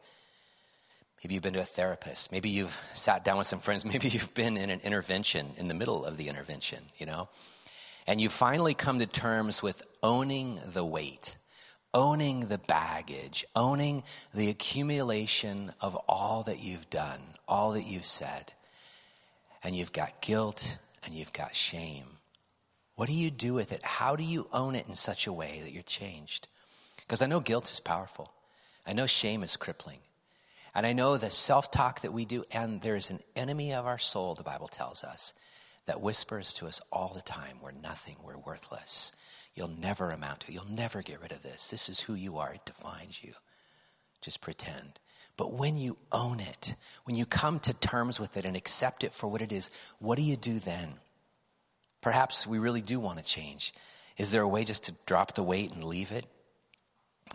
Maybe 1.24 1.36
you've 1.36 1.44
been 1.44 1.54
to 1.54 1.62
a 1.62 1.64
therapist. 1.64 2.32
Maybe 2.34 2.50
you've 2.50 2.78
sat 2.94 3.24
down 3.24 3.38
with 3.38 3.48
some 3.48 3.60
friends. 3.60 3.86
Maybe 3.94 4.10
you've 4.10 4.34
been 4.34 4.58
in 4.58 4.70
an 4.70 4.82
intervention 4.82 5.52
in 5.58 5.68
the 5.68 5.74
middle 5.74 6.06
of 6.06 6.18
the 6.18 6.28
intervention, 6.28 6.84
you 6.98 7.06
know? 7.06 7.30
And 8.06 8.20
you 8.20 8.28
finally 8.28 8.74
come 8.74 9.00
to 9.00 9.06
terms 9.06 9.64
with 9.64 9.84
owning 10.02 10.60
the 10.74 10.84
weight, 10.84 11.38
owning 11.94 12.48
the 12.48 12.58
baggage, 12.58 13.46
owning 13.56 14.04
the 14.34 14.50
accumulation 14.50 15.72
of 15.80 15.96
all 16.10 16.44
that 16.44 16.62
you've 16.62 16.90
done, 16.90 17.22
all 17.48 17.72
that 17.72 17.88
you've 17.88 18.06
said. 18.06 18.52
And 19.64 19.78
you've 19.78 19.94
got 19.94 20.22
guilt 20.22 20.78
and 21.06 21.14
you've 21.14 21.32
got 21.32 21.56
shame. 21.56 22.18
What 22.96 23.08
do 23.08 23.14
you 23.14 23.32
do 23.32 23.54
with 23.54 23.72
it? 23.72 23.82
How 23.84 24.18
do 24.18 24.24
you 24.24 24.50
own 24.52 24.76
it 24.76 24.88
in 24.90 24.96
such 24.96 25.26
a 25.26 25.34
way 25.34 25.62
that 25.64 25.72
you're 25.72 25.84
changed? 25.84 26.50
Because 26.98 27.22
I 27.22 27.28
know 27.28 27.40
guilt 27.40 27.72
is 27.72 27.80
powerful. 27.80 28.34
I 28.86 28.92
know 28.92 29.06
shame 29.06 29.42
is 29.42 29.56
crippling. 29.56 30.00
And 30.76 30.86
I 30.86 30.94
know 30.94 31.18
the 31.18 31.30
self 31.30 31.72
talk 31.72 32.02
that 32.02 32.14
we 32.14 32.26
do, 32.26 32.44
and 32.52 32.82
there's 32.82 33.10
an 33.10 33.20
enemy 33.36 33.74
of 33.74 33.86
our 33.86 34.00
soul, 34.00 34.34
the 34.34 34.44
Bible 34.44 34.68
tells 34.68 35.04
us, 35.04 35.34
that 35.86 36.02
whispers 36.02 36.54
to 36.56 36.68
us 36.68 36.82
all 36.92 37.12
the 37.14 37.22
time 37.22 37.58
we're 37.62 37.72
nothing, 37.72 38.16
we're 38.24 38.38
worthless. 38.38 39.12
You'll 39.54 39.68
never 39.68 40.10
amount 40.10 40.42
to, 40.42 40.54
you'll 40.54 40.72
never 40.72 41.02
get 41.02 41.22
rid 41.22 41.32
of 41.32 41.44
this. 41.44 41.70
This 41.70 41.90
is 41.90 42.00
who 42.00 42.16
you 42.16 42.38
are, 42.38 42.54
it 42.54 42.66
defines 42.66 43.24
you. 43.24 43.34
Just 44.22 44.42
pretend. 44.42 45.00
But 45.36 45.54
when 45.54 45.78
you 45.78 45.98
own 46.12 46.40
it, 46.40 46.76
when 47.04 47.16
you 47.16 47.26
come 47.26 47.60
to 47.62 47.74
terms 47.74 48.20
with 48.20 48.38
it 48.38 48.46
and 48.46 48.56
accept 48.56 49.04
it 49.04 49.14
for 49.14 49.28
what 49.28 49.42
it 49.42 49.52
is, 49.52 49.70
what 50.00 50.16
do 50.16 50.22
you 50.22 50.38
do 50.38 50.60
then? 50.60 50.94
Perhaps 52.02 52.48
we 52.48 52.60
really 52.60 52.82
do 52.82 53.00
want 53.00 53.18
to 53.18 53.24
change. 53.24 53.74
Is 54.18 54.32
there 54.32 54.42
a 54.42 54.48
way 54.48 54.64
just 54.64 54.84
to 54.86 54.96
drop 55.06 55.34
the 55.34 55.44
weight 55.44 55.72
and 55.72 55.84
leave 55.84 56.12
it? 56.12 56.26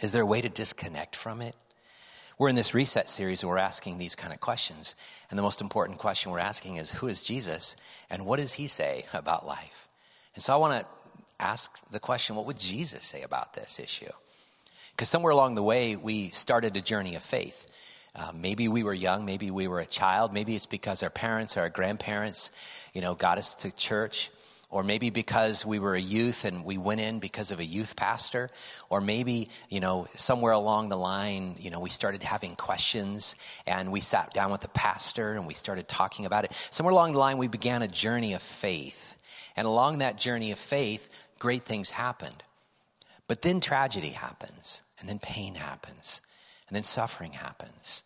Is 0.00 0.12
there 0.12 0.22
a 0.22 0.26
way 0.26 0.40
to 0.40 0.48
disconnect 0.48 1.16
from 1.16 1.42
it? 1.42 1.56
We're 2.38 2.48
in 2.48 2.54
this 2.54 2.72
reset 2.72 3.10
series 3.10 3.42
and 3.42 3.50
we're 3.50 3.58
asking 3.58 3.98
these 3.98 4.14
kind 4.14 4.32
of 4.32 4.38
questions. 4.38 4.94
And 5.28 5.36
the 5.36 5.42
most 5.42 5.60
important 5.60 5.98
question 5.98 6.30
we're 6.30 6.38
asking 6.38 6.76
is 6.76 6.92
who 6.92 7.08
is 7.08 7.20
Jesus 7.20 7.74
and 8.10 8.24
what 8.24 8.38
does 8.38 8.52
he 8.52 8.68
say 8.68 9.06
about 9.12 9.44
life? 9.44 9.88
And 10.36 10.42
so 10.42 10.54
I 10.54 10.56
want 10.56 10.80
to 10.80 10.86
ask 11.44 11.76
the 11.90 11.98
question 11.98 12.36
what 12.36 12.46
would 12.46 12.58
Jesus 12.58 13.04
say 13.04 13.22
about 13.22 13.54
this 13.54 13.80
issue? 13.80 14.12
Because 14.92 15.08
somewhere 15.08 15.32
along 15.32 15.56
the 15.56 15.64
way, 15.64 15.96
we 15.96 16.28
started 16.28 16.76
a 16.76 16.80
journey 16.80 17.16
of 17.16 17.24
faith. 17.24 17.66
Uh, 18.14 18.30
maybe 18.32 18.68
we 18.68 18.84
were 18.84 18.94
young, 18.94 19.24
maybe 19.24 19.50
we 19.50 19.66
were 19.66 19.80
a 19.80 19.86
child, 19.86 20.32
maybe 20.32 20.54
it's 20.54 20.66
because 20.66 21.02
our 21.02 21.10
parents 21.10 21.56
or 21.56 21.62
our 21.62 21.68
grandparents, 21.68 22.52
you 22.94 23.00
know, 23.00 23.16
got 23.16 23.38
us 23.38 23.56
to 23.56 23.74
church 23.74 24.30
or 24.70 24.82
maybe 24.82 25.10
because 25.10 25.64
we 25.64 25.78
were 25.78 25.94
a 25.94 26.00
youth 26.00 26.44
and 26.44 26.64
we 26.64 26.76
went 26.76 27.00
in 27.00 27.18
because 27.18 27.50
of 27.50 27.60
a 27.60 27.64
youth 27.64 27.96
pastor 27.96 28.50
or 28.90 29.00
maybe 29.00 29.48
you 29.68 29.80
know 29.80 30.06
somewhere 30.14 30.52
along 30.52 30.88
the 30.88 30.96
line 30.96 31.56
you 31.58 31.70
know 31.70 31.80
we 31.80 31.90
started 31.90 32.22
having 32.22 32.54
questions 32.54 33.36
and 33.66 33.90
we 33.90 34.00
sat 34.00 34.32
down 34.32 34.50
with 34.50 34.60
the 34.60 34.68
pastor 34.68 35.32
and 35.32 35.46
we 35.46 35.54
started 35.54 35.88
talking 35.88 36.26
about 36.26 36.44
it. 36.44 36.52
Somewhere 36.70 36.92
along 36.92 37.12
the 37.12 37.18
line 37.18 37.38
we 37.38 37.48
began 37.48 37.82
a 37.82 37.88
journey 37.88 38.34
of 38.34 38.42
faith. 38.42 39.14
And 39.56 39.66
along 39.66 39.98
that 39.98 40.16
journey 40.16 40.52
of 40.52 40.58
faith 40.58 41.08
great 41.38 41.62
things 41.62 41.90
happened. 41.90 42.42
But 43.26 43.42
then 43.42 43.60
tragedy 43.60 44.10
happens 44.10 44.82
and 45.00 45.08
then 45.08 45.18
pain 45.18 45.54
happens 45.54 46.20
and 46.68 46.76
then 46.76 46.82
suffering 46.82 47.32
happens 47.32 48.02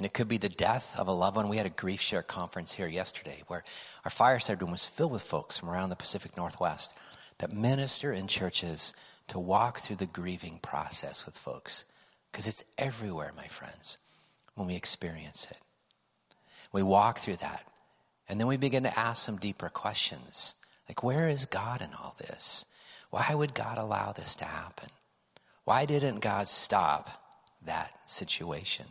and 0.00 0.06
it 0.06 0.14
could 0.14 0.28
be 0.28 0.38
the 0.38 0.48
death 0.48 0.98
of 0.98 1.08
a 1.08 1.12
loved 1.12 1.36
one. 1.36 1.50
We 1.50 1.58
had 1.58 1.66
a 1.66 1.68
grief 1.68 2.00
share 2.00 2.22
conference 2.22 2.72
here 2.72 2.86
yesterday 2.86 3.42
where 3.48 3.62
our 4.02 4.10
fireside 4.10 4.62
room 4.62 4.70
was 4.70 4.86
filled 4.86 5.12
with 5.12 5.20
folks 5.20 5.58
from 5.58 5.68
around 5.68 5.90
the 5.90 5.94
Pacific 5.94 6.38
Northwest 6.38 6.94
that 7.36 7.52
minister 7.52 8.10
in 8.10 8.26
churches 8.26 8.94
to 9.28 9.38
walk 9.38 9.80
through 9.80 9.96
the 9.96 10.06
grieving 10.06 10.58
process 10.62 11.26
with 11.26 11.36
folks. 11.36 11.84
Because 12.32 12.46
it's 12.46 12.64
everywhere, 12.78 13.32
my 13.36 13.44
friends, 13.44 13.98
when 14.54 14.66
we 14.66 14.74
experience 14.74 15.46
it. 15.50 15.58
We 16.72 16.82
walk 16.82 17.18
through 17.18 17.36
that. 17.36 17.66
And 18.26 18.40
then 18.40 18.46
we 18.46 18.56
begin 18.56 18.84
to 18.84 18.98
ask 18.98 19.26
some 19.26 19.36
deeper 19.36 19.68
questions. 19.68 20.54
Like, 20.88 21.02
where 21.02 21.28
is 21.28 21.44
God 21.44 21.82
in 21.82 21.90
all 21.92 22.16
this? 22.16 22.64
Why 23.10 23.34
would 23.34 23.52
God 23.52 23.76
allow 23.76 24.12
this 24.12 24.34
to 24.36 24.46
happen? 24.46 24.88
Why 25.64 25.84
didn't 25.84 26.20
God 26.20 26.48
stop 26.48 27.44
that 27.66 27.92
situation? 28.06 28.86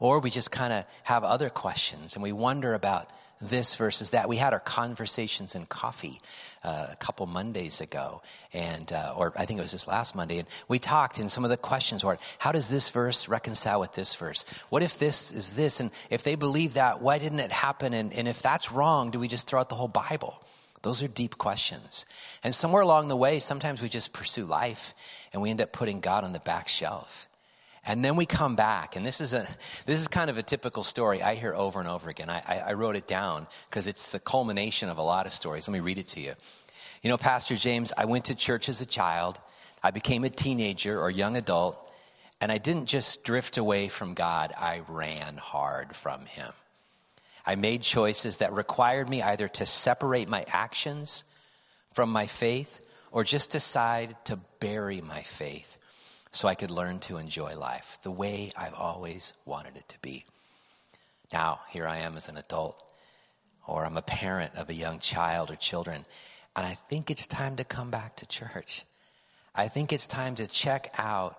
Or 0.00 0.20
we 0.20 0.30
just 0.30 0.50
kind 0.50 0.72
of 0.72 0.84
have 1.04 1.24
other 1.24 1.50
questions 1.50 2.14
and 2.14 2.22
we 2.22 2.32
wonder 2.32 2.74
about 2.74 3.10
this 3.40 3.76
versus 3.76 4.10
that. 4.10 4.28
We 4.28 4.36
had 4.36 4.52
our 4.52 4.60
conversations 4.60 5.54
in 5.54 5.66
coffee 5.66 6.20
uh, 6.64 6.88
a 6.92 6.96
couple 6.96 7.26
Mondays 7.26 7.80
ago, 7.80 8.22
and 8.52 8.90
uh, 8.92 9.14
or 9.16 9.32
I 9.36 9.44
think 9.44 9.58
it 9.58 9.62
was 9.62 9.72
this 9.72 9.86
last 9.86 10.14
Monday, 10.14 10.38
and 10.38 10.48
we 10.68 10.78
talked. 10.78 11.18
And 11.18 11.30
some 11.30 11.44
of 11.44 11.50
the 11.50 11.56
questions 11.56 12.02
were, 12.02 12.18
how 12.38 12.52
does 12.52 12.68
this 12.68 12.90
verse 12.90 13.28
reconcile 13.28 13.80
with 13.80 13.92
this 13.92 14.14
verse? 14.14 14.44
What 14.70 14.82
if 14.82 14.98
this 14.98 15.32
is 15.32 15.54
this? 15.54 15.80
And 15.80 15.90
if 16.10 16.22
they 16.22 16.34
believe 16.34 16.74
that, 16.74 17.02
why 17.02 17.18
didn't 17.18 17.40
it 17.40 17.52
happen? 17.52 17.92
And, 17.92 18.12
and 18.14 18.26
if 18.26 18.42
that's 18.42 18.72
wrong, 18.72 19.10
do 19.10 19.18
we 19.18 19.28
just 19.28 19.46
throw 19.46 19.60
out 19.60 19.68
the 19.68 19.74
whole 19.74 19.88
Bible? 19.88 20.42
Those 20.82 21.02
are 21.02 21.08
deep 21.08 21.36
questions. 21.36 22.06
And 22.44 22.54
somewhere 22.54 22.82
along 22.82 23.08
the 23.08 23.16
way, 23.16 23.40
sometimes 23.40 23.82
we 23.82 23.88
just 23.88 24.12
pursue 24.12 24.44
life 24.44 24.94
and 25.32 25.42
we 25.42 25.50
end 25.50 25.60
up 25.60 25.72
putting 25.72 26.00
God 26.00 26.22
on 26.22 26.32
the 26.32 26.38
back 26.40 26.68
shelf. 26.68 27.28
And 27.88 28.04
then 28.04 28.16
we 28.16 28.26
come 28.26 28.56
back, 28.56 28.96
and 28.96 29.06
this 29.06 29.20
is 29.20 29.32
a 29.32 29.46
this 29.86 30.00
is 30.00 30.08
kind 30.08 30.28
of 30.28 30.38
a 30.38 30.42
typical 30.42 30.82
story 30.82 31.22
I 31.22 31.36
hear 31.36 31.54
over 31.54 31.78
and 31.78 31.88
over 31.88 32.10
again. 32.10 32.28
I, 32.28 32.42
I, 32.44 32.58
I 32.58 32.72
wrote 32.72 32.96
it 32.96 33.06
down 33.06 33.46
because 33.70 33.86
it's 33.86 34.10
the 34.10 34.18
culmination 34.18 34.88
of 34.88 34.98
a 34.98 35.02
lot 35.02 35.26
of 35.26 35.32
stories. 35.32 35.68
Let 35.68 35.72
me 35.72 35.80
read 35.80 35.98
it 35.98 36.08
to 36.08 36.20
you. 36.20 36.34
You 37.02 37.10
know, 37.10 37.16
Pastor 37.16 37.54
James, 37.54 37.92
I 37.96 38.06
went 38.06 38.24
to 38.24 38.34
church 38.34 38.68
as 38.68 38.80
a 38.80 38.86
child. 38.86 39.38
I 39.84 39.92
became 39.92 40.24
a 40.24 40.30
teenager 40.30 41.00
or 41.00 41.10
young 41.10 41.36
adult, 41.36 41.78
and 42.40 42.50
I 42.50 42.58
didn't 42.58 42.86
just 42.86 43.22
drift 43.22 43.56
away 43.56 43.86
from 43.86 44.14
God. 44.14 44.52
I 44.58 44.82
ran 44.88 45.36
hard 45.36 45.94
from 45.94 46.26
Him. 46.26 46.52
I 47.46 47.54
made 47.54 47.82
choices 47.82 48.38
that 48.38 48.52
required 48.52 49.08
me 49.08 49.22
either 49.22 49.46
to 49.46 49.64
separate 49.64 50.28
my 50.28 50.44
actions 50.48 51.22
from 51.92 52.10
my 52.10 52.26
faith 52.26 52.80
or 53.12 53.22
just 53.22 53.52
decide 53.52 54.16
to 54.24 54.40
bury 54.58 55.00
my 55.00 55.22
faith 55.22 55.75
so 56.36 56.48
I 56.48 56.54
could 56.54 56.70
learn 56.70 56.98
to 57.00 57.16
enjoy 57.16 57.56
life 57.56 57.98
the 58.02 58.10
way 58.10 58.50
I've 58.58 58.74
always 58.74 59.32
wanted 59.46 59.78
it 59.78 59.88
to 59.88 59.98
be. 60.00 60.26
Now, 61.32 61.60
here 61.70 61.88
I 61.88 61.96
am 62.00 62.14
as 62.14 62.28
an 62.28 62.36
adult, 62.36 62.78
or 63.66 63.86
I'm 63.86 63.96
a 63.96 64.02
parent 64.02 64.54
of 64.54 64.68
a 64.68 64.74
young 64.74 64.98
child 64.98 65.50
or 65.50 65.56
children, 65.56 66.04
and 66.54 66.66
I 66.66 66.74
think 66.74 67.10
it's 67.10 67.26
time 67.26 67.56
to 67.56 67.64
come 67.64 67.90
back 67.90 68.16
to 68.16 68.26
church. 68.26 68.84
I 69.54 69.68
think 69.68 69.94
it's 69.94 70.06
time 70.06 70.34
to 70.34 70.46
check 70.46 70.92
out 70.98 71.38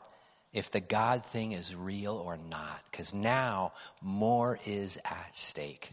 if 0.52 0.72
the 0.72 0.80
God 0.80 1.24
thing 1.24 1.52
is 1.52 1.76
real 1.76 2.16
or 2.16 2.36
not, 2.36 2.82
because 2.90 3.14
now 3.14 3.74
more 4.02 4.58
is 4.66 4.98
at 5.06 5.36
stake. 5.36 5.92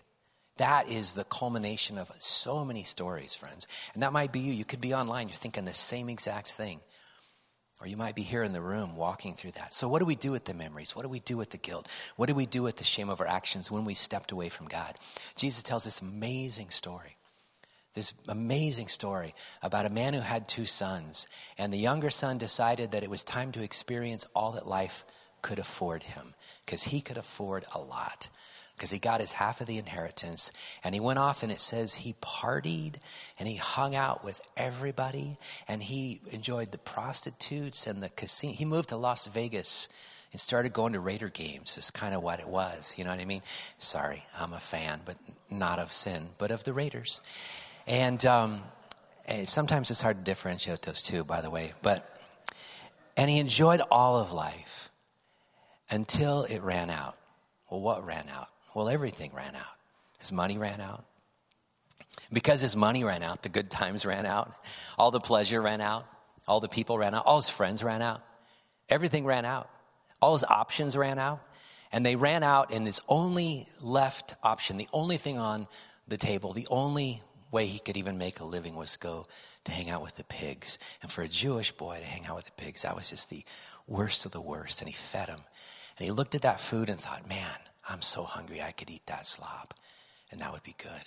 That 0.57 0.89
is 0.89 1.13
the 1.13 1.25
culmination 1.25 1.99
of 1.99 2.11
so 2.21 2.65
many 2.65 2.85
stories, 2.85 3.35
friends. 3.35 3.67
And 3.93 4.03
that 4.03 4.15
might 4.15 4.33
be 4.33 4.41
you. 4.41 4.55
You 4.55 4.65
could 4.65 4.81
be 4.81 4.95
online, 4.95 5.29
you're 5.29 5.37
thinking 5.37 5.67
the 5.67 5.75
same 5.75 6.09
exact 6.09 6.51
thing. 6.51 6.81
Or 7.81 7.87
you 7.87 7.97
might 7.97 8.15
be 8.15 8.23
here 8.23 8.43
in 8.43 8.53
the 8.53 8.61
room 8.61 8.97
walking 8.97 9.35
through 9.35 9.53
that. 9.53 9.73
So, 9.75 9.89
what 9.89 9.99
do 9.99 10.05
we 10.05 10.15
do 10.15 10.31
with 10.31 10.45
the 10.45 10.55
memories? 10.55 10.95
What 10.95 11.03
do 11.03 11.09
we 11.09 11.21
do 11.21 11.37
with 11.37 11.51
the 11.51 11.59
guilt? 11.59 11.89
What 12.17 12.27
do 12.27 12.35
we 12.35 12.47
do 12.47 12.63
with 12.63 12.77
the 12.77 12.85
shame 12.85 13.09
of 13.09 13.21
our 13.21 13.27
actions 13.27 13.71
when 13.71 13.85
we 13.85 13.95
stepped 13.95 14.33
away 14.33 14.49
from 14.49 14.69
God? 14.69 14.95
Jesus 15.37 15.63
tells 15.63 15.85
this 15.85 16.01
amazing 16.01 16.71
story. 16.71 17.17
This 17.95 18.15
amazing 18.27 18.89
story 18.89 19.35
about 19.63 19.87
a 19.87 19.91
man 19.91 20.15
who 20.15 20.21
had 20.21 20.49
two 20.49 20.65
sons, 20.65 21.29
and 21.57 21.73
the 21.73 21.79
younger 21.79 22.11
son 22.11 22.39
decided 22.39 22.91
that 22.91 23.05
it 23.05 23.11
was 23.11 23.23
time 23.23 23.53
to 23.53 23.63
experience 23.63 24.27
all 24.35 24.53
that 24.53 24.67
life 24.67 25.05
could 25.43 25.59
afford 25.59 26.03
him 26.03 26.35
because 26.65 26.85
he 26.85 27.01
could 27.01 27.19
afford 27.19 27.65
a 27.73 27.79
lot 27.79 28.29
because 28.77 28.91
he 28.91 28.99
got 28.99 29.21
his 29.21 29.33
half 29.33 29.61
of 29.61 29.67
the 29.67 29.79
inheritance 29.79 30.51
and 30.83 30.95
he 30.95 31.01
went 31.01 31.19
off 31.19 31.43
and 31.43 31.53
it 31.53 31.61
says 31.61 31.95
he 31.95 32.15
partied 32.21 32.97
and 33.39 33.49
he 33.49 33.57
hung 33.57 33.95
out 33.95 34.25
with 34.25 34.41
everybody 34.57 35.37
and 35.69 35.83
he 35.83 36.21
enjoyed 36.31 36.73
the 36.73 36.79
prostitutes 36.79 37.87
and 37.87 38.03
the 38.03 38.09
casino 38.11 38.53
he 38.53 38.65
moved 38.65 38.89
to 38.89 38.97
las 38.97 39.27
vegas 39.27 39.89
and 40.33 40.41
started 40.41 40.73
going 40.73 40.93
to 40.93 41.01
raider 41.01 41.29
games 41.29 41.79
is 41.79 41.91
kind 41.91 42.15
of 42.15 42.23
what 42.23 42.41
it 42.41 42.49
was 42.49 42.97
you 42.99 43.05
know 43.05 43.11
what 43.11 43.21
i 43.21 43.25
mean? 43.25 43.43
Sorry 43.79 44.25
i'm 44.39 44.53
a 44.53 44.61
fan 44.61 45.01
but 45.05 45.17
not 45.51 45.79
of 45.79 45.93
sin 45.93 46.29
but 46.39 46.51
of 46.51 46.65
the 46.65 46.73
raiders. 46.73 47.23
And, 47.87 48.25
um, 48.25 48.63
and 49.27 49.47
sometimes 49.47 49.91
it's 49.91 50.01
hard 50.01 50.17
to 50.17 50.25
differentiate 50.25 50.83
those 50.83 51.03
two 51.03 51.23
by 51.23 51.41
the 51.41 51.51
way 51.51 51.75
but 51.83 52.11
and 53.17 53.31
he 53.31 53.39
enjoyed 53.39 53.81
all 53.93 54.19
of 54.19 54.33
life 54.33 54.91
until 55.89 56.43
it 56.43 56.61
ran 56.63 56.91
out. 56.91 57.17
Well 57.71 57.81
what 57.81 58.05
ran 58.05 58.29
out 58.29 58.49
well, 58.75 58.89
everything 58.89 59.31
ran 59.35 59.55
out. 59.55 59.77
His 60.19 60.33
money 60.33 60.59
ran 60.59 60.81
out. 60.81 61.05
Because 62.33 62.61
his 62.61 62.77
money 62.77 63.05
ran 63.05 63.23
out, 63.23 63.43
the 63.43 63.49
good 63.49 63.71
times 63.71 64.07
ran 64.07 64.25
out, 64.27 64.53
all 64.97 65.11
the 65.11 65.21
pleasure 65.21 65.61
ran 65.61 65.81
out, 65.81 66.07
all 66.47 66.61
the 66.61 66.69
people 66.69 66.97
ran 66.97 67.15
out, 67.15 67.25
all 67.27 67.37
his 67.37 67.49
friends 67.49 67.83
ran 67.83 68.03
out, 68.03 68.23
everything 68.89 69.25
ran 69.25 69.45
out, 69.45 69.69
all 70.23 70.33
his 70.33 70.45
options 70.45 70.97
ran 70.97 71.19
out. 71.19 71.41
And 71.93 72.05
they 72.05 72.17
ran 72.17 72.43
out, 72.43 72.73
and 72.73 72.87
his 72.87 73.01
only 73.09 73.69
left 73.81 74.35
option, 74.43 74.79
the 74.79 74.89
only 74.93 75.17
thing 75.17 75.39
on 75.39 75.69
the 76.09 76.17
table, 76.17 76.53
the 76.53 76.67
only 76.69 77.23
way 77.53 77.67
he 77.67 77.79
could 77.79 77.97
even 77.97 78.19
make 78.19 78.41
a 78.41 78.45
living 78.45 78.75
was 78.75 78.97
go 78.97 79.27
to 79.63 79.73
hang 79.73 79.91
out 79.91 80.03
with 80.03 80.17
the 80.17 80.25
pigs. 80.25 80.79
And 81.03 81.11
for 81.11 81.23
a 81.23 81.29
Jewish 81.29 81.71
boy 81.71 81.99
to 82.01 82.05
hang 82.05 82.27
out 82.27 82.35
with 82.35 82.47
the 82.47 82.53
pigs, 82.53 82.83
that 82.83 82.97
was 82.97 83.11
just 83.11 83.31
the 83.31 83.45
worst 83.87 84.27
of 84.27 84.33
the 84.33 84.41
worst. 84.41 84.81
And 84.81 84.89
he 84.89 84.95
fed 84.95 85.29
them. 85.29 85.41
And 85.99 86.05
he 86.05 86.11
looked 86.11 86.35
at 86.35 86.43
that 86.43 86.61
food 86.61 86.89
and 86.89 86.99
thought, 86.99 87.29
man, 87.29 87.59
I'm 87.89 88.03
so 88.03 88.25
hungry 88.25 88.63
I 88.63 88.73
could 88.73 88.91
eat 88.91 89.07
that 89.07 89.27
slop, 89.27 89.75
and 90.31 90.41
that 90.41 90.53
would 90.53 90.63
be 90.63 90.75
good. 90.79 91.05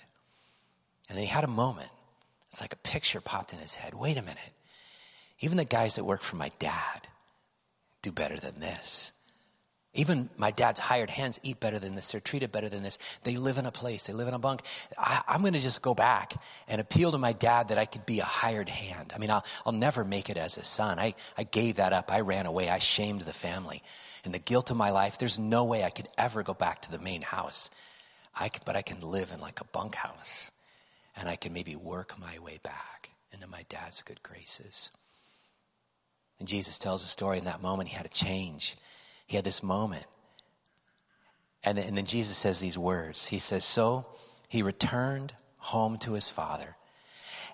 And 1.09 1.17
then 1.17 1.19
he 1.19 1.25
had 1.25 1.43
a 1.43 1.47
moment. 1.47 1.89
It's 2.47 2.61
like 2.61 2.73
a 2.73 2.77
picture 2.77 3.21
popped 3.21 3.53
in 3.53 3.59
his 3.59 3.75
head. 3.75 3.93
Wait 3.93 4.17
a 4.17 4.21
minute. 4.21 4.53
Even 5.39 5.57
the 5.57 5.65
guys 5.65 5.95
that 5.95 6.03
work 6.03 6.21
for 6.21 6.35
my 6.35 6.49
dad 6.59 7.07
do 8.01 8.11
better 8.11 8.37
than 8.37 8.59
this. 8.59 9.11
Even 9.93 10.29
my 10.37 10.51
dad's 10.51 10.79
hired 10.79 11.09
hands 11.09 11.39
eat 11.41 11.59
better 11.59 11.79
than 11.79 11.95
this. 11.95 12.11
They're 12.11 12.21
treated 12.21 12.51
better 12.51 12.69
than 12.69 12.83
this. 12.83 12.99
They 13.23 13.35
live 13.35 13.57
in 13.57 13.65
a 13.65 13.71
place, 13.71 14.05
they 14.05 14.13
live 14.13 14.27
in 14.27 14.35
a 14.35 14.39
bunk. 14.39 14.61
I, 14.97 15.23
am 15.27 15.41
going 15.41 15.53
to 15.53 15.59
just 15.59 15.81
go 15.81 15.95
back 15.95 16.33
and 16.67 16.79
appeal 16.79 17.11
to 17.11 17.17
my 17.17 17.33
dad 17.33 17.69
that 17.69 17.79
I 17.79 17.85
could 17.85 18.05
be 18.05 18.19
a 18.19 18.25
hired 18.25 18.69
hand. 18.69 19.11
I 19.15 19.17
mean, 19.17 19.31
I'll, 19.31 19.43
I'll 19.65 19.73
never 19.73 20.03
make 20.05 20.29
it 20.29 20.37
as 20.37 20.57
a 20.57 20.63
son. 20.63 20.99
I, 20.99 21.15
I 21.35 21.43
gave 21.43 21.77
that 21.77 21.93
up. 21.93 22.11
I 22.11 22.19
ran 22.19 22.45
away. 22.45 22.69
I 22.69 22.77
shamed 22.77 23.21
the 23.21 23.33
family 23.33 23.81
and 24.27 24.35
the 24.35 24.39
guilt 24.39 24.71
of 24.71 24.77
my 24.77 24.91
life, 24.91 25.17
there's 25.17 25.39
no 25.39 25.65
way 25.65 25.83
I 25.83 25.89
could 25.89 26.09
ever 26.17 26.43
go 26.43 26.53
back 26.53 26.83
to 26.83 26.91
the 26.91 26.99
main 26.99 27.23
house. 27.23 27.71
I 28.39 28.49
could, 28.49 28.65
but 28.65 28.75
I 28.75 28.83
can 28.83 29.01
live 29.01 29.31
in 29.33 29.39
like 29.39 29.61
a 29.61 29.65
bunkhouse 29.65 30.51
and 31.17 31.29
I 31.29 31.37
can 31.37 31.53
maybe 31.53 31.75
work 31.75 32.19
my 32.19 32.39
way 32.39 32.59
back 32.63 33.09
into 33.33 33.47
my 33.47 33.65
dad's 33.69 34.03
good 34.03 34.21
graces. 34.23 34.91
And 36.39 36.47
Jesus 36.47 36.77
tells 36.77 37.03
a 37.03 37.07
story 37.07 37.39
in 37.39 37.45
that 37.45 37.61
moment, 37.63 37.89
he 37.89 37.97
had 37.97 38.05
a 38.05 38.09
change. 38.09 38.77
He 39.27 39.37
had 39.37 39.45
this 39.45 39.63
moment 39.63 40.05
And 41.63 41.77
then, 41.77 41.87
and 41.87 41.97
then 41.97 42.05
Jesus 42.05 42.37
says 42.37 42.59
these 42.59 42.77
words. 42.77 43.25
He 43.27 43.39
says, 43.39 43.65
So 43.65 44.07
he 44.47 44.61
returned 44.61 45.33
home 45.57 45.97
to 45.99 46.13
his 46.13 46.29
father. 46.29 46.75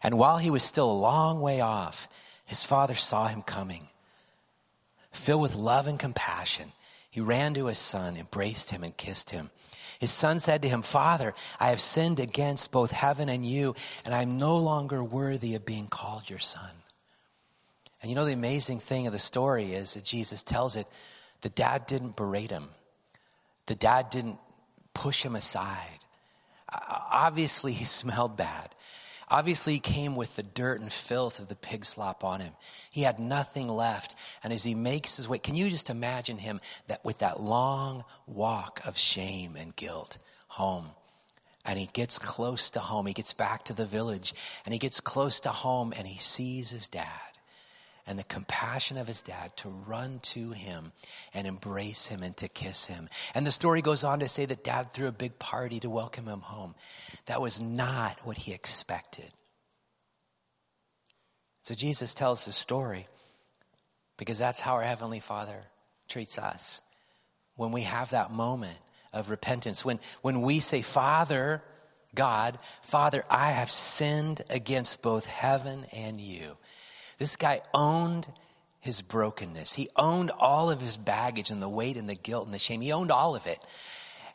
And 0.04 0.18
while 0.18 0.38
he 0.38 0.50
was 0.50 0.64
still 0.64 0.92
a 0.92 0.94
long 0.94 1.42
way 1.42 1.62
off, 1.62 2.08
his 2.46 2.64
father 2.64 2.96
saw 2.96 3.28
him 3.28 3.42
coming. 3.42 3.88
Filled 5.14 5.42
with 5.42 5.56
love 5.56 5.88
and 5.88 6.00
compassion, 6.00 6.72
he 7.10 7.22
ran 7.22 7.54
to 7.54 7.68
his 7.68 7.78
son, 7.78 8.18
embraced 8.18 8.72
him, 8.72 8.84
and 8.84 8.98
kissed 8.98 9.30
him. 9.30 9.52
His 10.00 10.12
son 10.12 10.40
said 10.40 10.64
to 10.64 10.68
him, 10.68 10.82
Father, 10.82 11.34
I 11.60 11.70
have 11.70 11.80
sinned 11.80 12.20
against 12.20 12.72
both 12.72 12.92
heaven 12.92 13.30
and 13.30 13.46
you, 13.46 13.76
and 14.04 14.14
I'm 14.14 14.38
no 14.38 14.58
longer 14.58 15.04
worthy 15.04 15.56
of 15.56 15.66
being 15.66 15.88
called 15.88 16.30
your 16.30 16.40
son. 16.40 16.72
And 18.02 18.10
you 18.10 18.16
know, 18.16 18.26
the 18.26 18.34
amazing 18.34 18.80
thing 18.80 19.08
of 19.08 19.14
the 19.14 19.20
story 19.20 19.74
is 19.74 19.94
that 19.94 20.04
Jesus 20.04 20.44
tells 20.44 20.76
it 20.76 20.88
the 21.42 21.50
dad 21.50 21.86
didn't 21.86 22.18
berate 22.18 22.52
him, 22.52 22.70
the 23.68 23.76
dad 23.76 24.10
didn't 24.10 24.40
push 24.94 25.24
him 25.24 25.36
aside. 25.36 26.00
Obviously, 26.70 27.72
he 27.72 27.86
smelled 27.86 28.36
bad. 28.36 28.73
Obviously, 29.34 29.74
he 29.74 29.80
came 29.80 30.16
with 30.16 30.36
the 30.36 30.44
dirt 30.44 30.80
and 30.80 30.94
filth 30.94 31.40
of 31.40 31.48
the 31.48 31.56
pig 31.56 31.86
slop 31.86 32.24
on 32.24 32.40
him. 32.40 32.54
He 32.92 33.02
had 33.02 33.18
nothing 33.18 33.68
left. 33.68 34.14
And 34.44 34.54
as 34.54 34.64
he 34.64 34.76
makes 34.76 35.18
his 35.18 35.28
way, 35.28 35.40
can 35.40 35.56
you 35.56 35.72
just 35.72 35.90
imagine 35.90 36.38
him 36.38 36.62
that 36.86 37.04
with 37.04 37.18
that 37.18 37.42
long 37.42 38.04
walk 38.28 38.82
of 38.86 38.96
shame 38.96 39.56
and 39.56 39.76
guilt 39.76 40.20
home? 40.50 40.92
And 41.66 41.80
he 41.80 41.88
gets 41.88 42.20
close 42.20 42.70
to 42.72 42.80
home. 42.80 43.08
He 43.08 43.14
gets 43.14 43.34
back 43.34 43.64
to 43.66 43.74
the 43.74 43.88
village 43.88 44.36
and 44.66 44.74
he 44.74 44.78
gets 44.78 45.00
close 45.00 45.40
to 45.40 45.50
home 45.50 45.94
and 45.98 46.08
he 46.08 46.20
sees 46.20 46.70
his 46.70 46.88
dad 46.88 47.33
and 48.06 48.20
the 48.20 48.24
compassion 48.24 48.98
of 48.98 49.08
his 49.08 49.22
dad 49.22 49.56
to 49.58 49.70
run 49.70 50.20
to 50.22 50.52
him 50.52 50.92
and 51.34 51.48
embrace 51.48 52.08
him 52.08 52.22
and 52.22 52.36
to 52.38 52.48
kiss 52.48 52.88
him. 52.88 53.08
And 53.34 53.48
the 53.48 53.52
story 53.52 53.82
goes 53.82 54.04
on 54.04 54.20
to 54.20 54.28
say 54.28 54.46
that 54.46 54.64
dad 54.64 54.92
threw 54.92 55.08
a 55.08 55.12
big 55.12 55.40
party 55.40 55.80
to 55.80 55.90
welcome 55.90 56.26
him 56.26 56.42
home. 56.42 56.76
That 57.28 57.42
was 57.42 57.62
not 57.62 58.18
what 58.26 58.38
he 58.38 58.52
expected. 58.52 59.32
So 61.62 61.76
Jesus 61.76 62.14
tells 62.14 62.44
his 62.44 62.56
story 62.56 63.08
because 64.18 64.38
that's 64.38 64.60
how 64.60 64.74
our 64.74 64.84
Heavenly 64.84 65.22
Father 65.22 65.64
treats 66.10 66.38
us. 66.38 66.82
When 67.56 67.72
we 67.72 67.84
have 67.84 68.10
that 68.10 68.32
moment 68.32 68.78
of 69.14 69.30
repentance, 69.30 69.86
when, 69.86 70.00
when 70.22 70.42
we 70.42 70.60
say, 70.60 70.82
Father, 70.82 71.64
God, 72.16 72.60
Father, 72.82 73.24
I 73.30 73.52
have 73.52 73.72
sinned 73.72 74.42
against 74.50 75.02
both 75.02 75.26
heaven 75.26 75.86
and 75.94 76.20
you. 76.20 76.58
This 77.24 77.38
guy 77.38 77.62
owned 77.74 78.28
his 78.82 79.02
brokenness. 79.02 79.72
He 79.72 79.88
owned 79.96 80.30
all 80.30 80.70
of 80.70 80.82
his 80.82 80.98
baggage 80.98 81.52
and 81.52 81.62
the 81.62 81.70
weight 81.70 81.96
and 81.96 82.10
the 82.10 82.16
guilt 82.16 82.44
and 82.44 82.54
the 82.54 82.60
shame. 82.60 82.82
He 82.82 82.92
owned 82.92 83.12
all 83.14 83.34
of 83.34 83.48
it. 83.48 83.60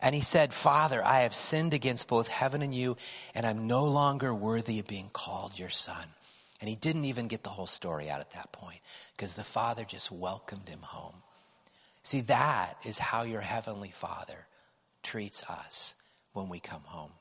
And 0.01 0.15
he 0.15 0.23
said, 0.23 0.55
Father, 0.55 1.05
I 1.05 1.21
have 1.21 1.35
sinned 1.35 1.75
against 1.75 2.09
both 2.09 2.29
heaven 2.29 2.63
and 2.63 2.75
you, 2.75 2.97
and 3.35 3.45
I'm 3.45 3.67
no 3.67 3.85
longer 3.85 4.33
worthy 4.33 4.79
of 4.79 4.87
being 4.87 5.11
called 5.13 5.59
your 5.59 5.69
son. 5.69 6.03
And 6.63 6.71
he 6.71 6.77
didn't 6.77 7.05
even 7.05 7.29
get 7.29 7.43
the 7.43 7.51
whole 7.51 7.67
story 7.67 8.09
out 8.09 8.21
at 8.21 8.31
that 8.31 8.53
point 8.53 8.81
because 9.15 9.37
the 9.37 9.45
Father 9.45 9.85
just 9.85 10.11
welcomed 10.11 10.71
him 10.71 10.81
home. 10.81 11.17
See, 12.05 12.23
that 12.23 12.79
is 12.87 12.99
how 12.99 13.25
your 13.25 13.43
heavenly 13.43 13.91
Father 13.91 14.47
treats 15.03 15.45
us 15.51 15.95
when 16.33 16.49
we 16.49 16.59
come 16.59 16.85
home. 16.87 17.13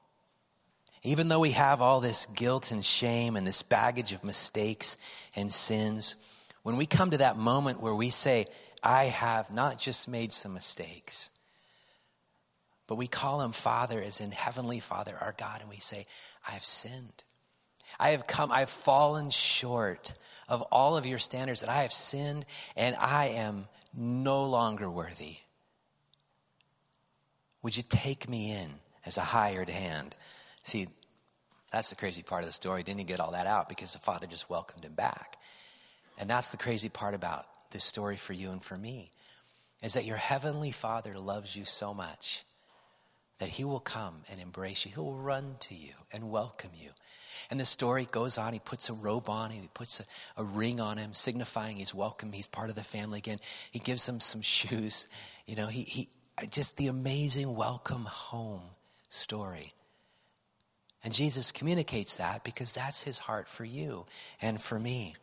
Even 1.04 1.28
though 1.28 1.40
we 1.40 1.52
have 1.52 1.82
all 1.82 2.00
this 2.00 2.26
guilt 2.28 2.72
and 2.72 2.84
shame 2.84 3.36
and 3.36 3.46
this 3.46 3.62
baggage 3.62 4.14
of 4.14 4.24
mistakes 4.24 4.98
and 5.36 5.52
sins, 5.52 6.16
when 6.64 6.78
we 6.78 6.86
come 6.86 7.12
to 7.12 7.20
that 7.20 7.38
moment 7.38 7.82
where 7.82 7.96
we 7.96 8.10
say, 8.10 8.48
I 8.84 9.06
have 9.06 9.52
not 9.52 9.80
just 9.80 10.08
made 10.08 10.34
some 10.34 10.54
mistakes, 10.54 11.30
but 12.88 12.96
we 12.96 13.08
call 13.08 13.42
him 13.42 13.52
Father 13.52 14.02
as 14.02 14.22
in 14.22 14.32
Heavenly 14.32 14.80
Father, 14.80 15.16
our 15.20 15.36
God, 15.38 15.62
and 15.62 15.70
we 15.70 15.78
say, 15.78 16.06
I 16.48 16.52
have 16.52 16.64
sinned. 16.64 17.24
I 18.00 18.10
have 18.10 18.28
come, 18.28 18.52
I 18.52 18.60
have 18.60 18.70
fallen 18.70 19.30
short 19.30 20.14
of 20.48 20.62
all 20.64 20.98
of 20.98 21.06
your 21.06 21.18
standards, 21.20 21.62
and 21.62 21.72
I 21.72 21.82
have 21.82 21.92
sinned, 21.92 22.46
and 22.76 22.96
I 22.96 23.28
am 23.28 23.68
no 23.94 24.46
longer 24.46 24.90
worthy. 24.90 25.38
Would 27.62 27.76
you 27.76 27.84
take 27.84 28.30
me 28.30 28.52
in 28.52 28.76
as 29.06 29.18
a 29.18 29.22
hired 29.22 29.70
hand? 29.70 30.16
See, 30.68 30.90
that's 31.72 31.92
the 31.92 31.96
crazy 31.96 32.24
part 32.24 32.44
of 32.44 32.50
the 32.50 32.54
story. 32.54 32.84
Didn't 32.84 33.00
he 33.00 33.06
get 33.06 33.22
all 33.22 33.32
that 33.32 33.48
out 33.48 33.70
because 33.70 33.94
the 33.94 34.00
father 34.00 34.28
just 34.28 34.50
welcomed 34.50 34.84
him 34.84 34.96
back? 34.96 35.38
And 36.18 36.30
that's 36.30 36.52
the 36.52 36.58
crazy 36.58 36.90
part 36.90 37.14
about 37.14 37.46
this 37.72 37.86
story 37.86 38.18
for 38.18 38.34
you 38.34 38.52
and 38.52 38.62
for 38.62 38.78
me 38.78 39.14
is 39.82 39.94
that 39.94 40.04
your 40.04 40.18
heavenly 40.18 40.72
father 40.72 41.18
loves 41.18 41.56
you 41.56 41.64
so 41.64 41.94
much 41.94 42.44
that 43.40 43.48
he 43.48 43.64
will 43.64 43.80
come 43.80 44.16
and 44.30 44.42
embrace 44.42 44.86
you. 44.86 44.92
He 44.94 45.00
will 45.00 45.16
run 45.16 45.56
to 45.62 45.74
you 45.74 45.94
and 46.12 46.30
welcome 46.30 46.72
you. 46.78 46.90
And 47.50 47.58
the 47.58 47.66
story 47.66 48.06
goes 48.12 48.38
on. 48.38 48.52
He 48.52 48.60
puts 48.60 48.90
a 48.90 48.94
robe 48.94 49.30
on 49.30 49.52
him. 49.52 49.62
He 49.62 49.70
puts 49.74 50.02
a, 50.02 50.42
a, 50.42 50.44
ring 50.44 50.82
on 50.82 50.98
him, 50.98 51.14
signifying 51.14 51.78
he's 51.78 51.96
welcome. 51.96 52.34
He's 52.34 52.46
part 52.46 52.70
of 52.70 52.76
the 52.76 52.84
family 52.84 53.20
again. 53.20 53.40
He 53.72 53.80
gives 53.80 54.06
him 54.06 54.20
some 54.20 54.42
shoes. 54.42 55.08
You 55.46 55.56
know, 55.56 55.68
he, 55.68 55.84
he 55.84 56.10
just 56.50 56.76
the 56.76 56.88
amazing 56.88 57.56
welcome 57.56 58.04
home 58.04 58.64
story. 59.08 59.72
And 61.04 61.14
Jesus 61.14 61.52
communicates 61.52 62.18
that 62.18 62.44
because 62.44 62.74
that's 62.74 63.04
his 63.04 63.20
heart 63.20 63.48
for 63.48 63.64
you 63.64 64.06
and 64.42 64.60
for 64.60 64.80
me. 64.80 65.16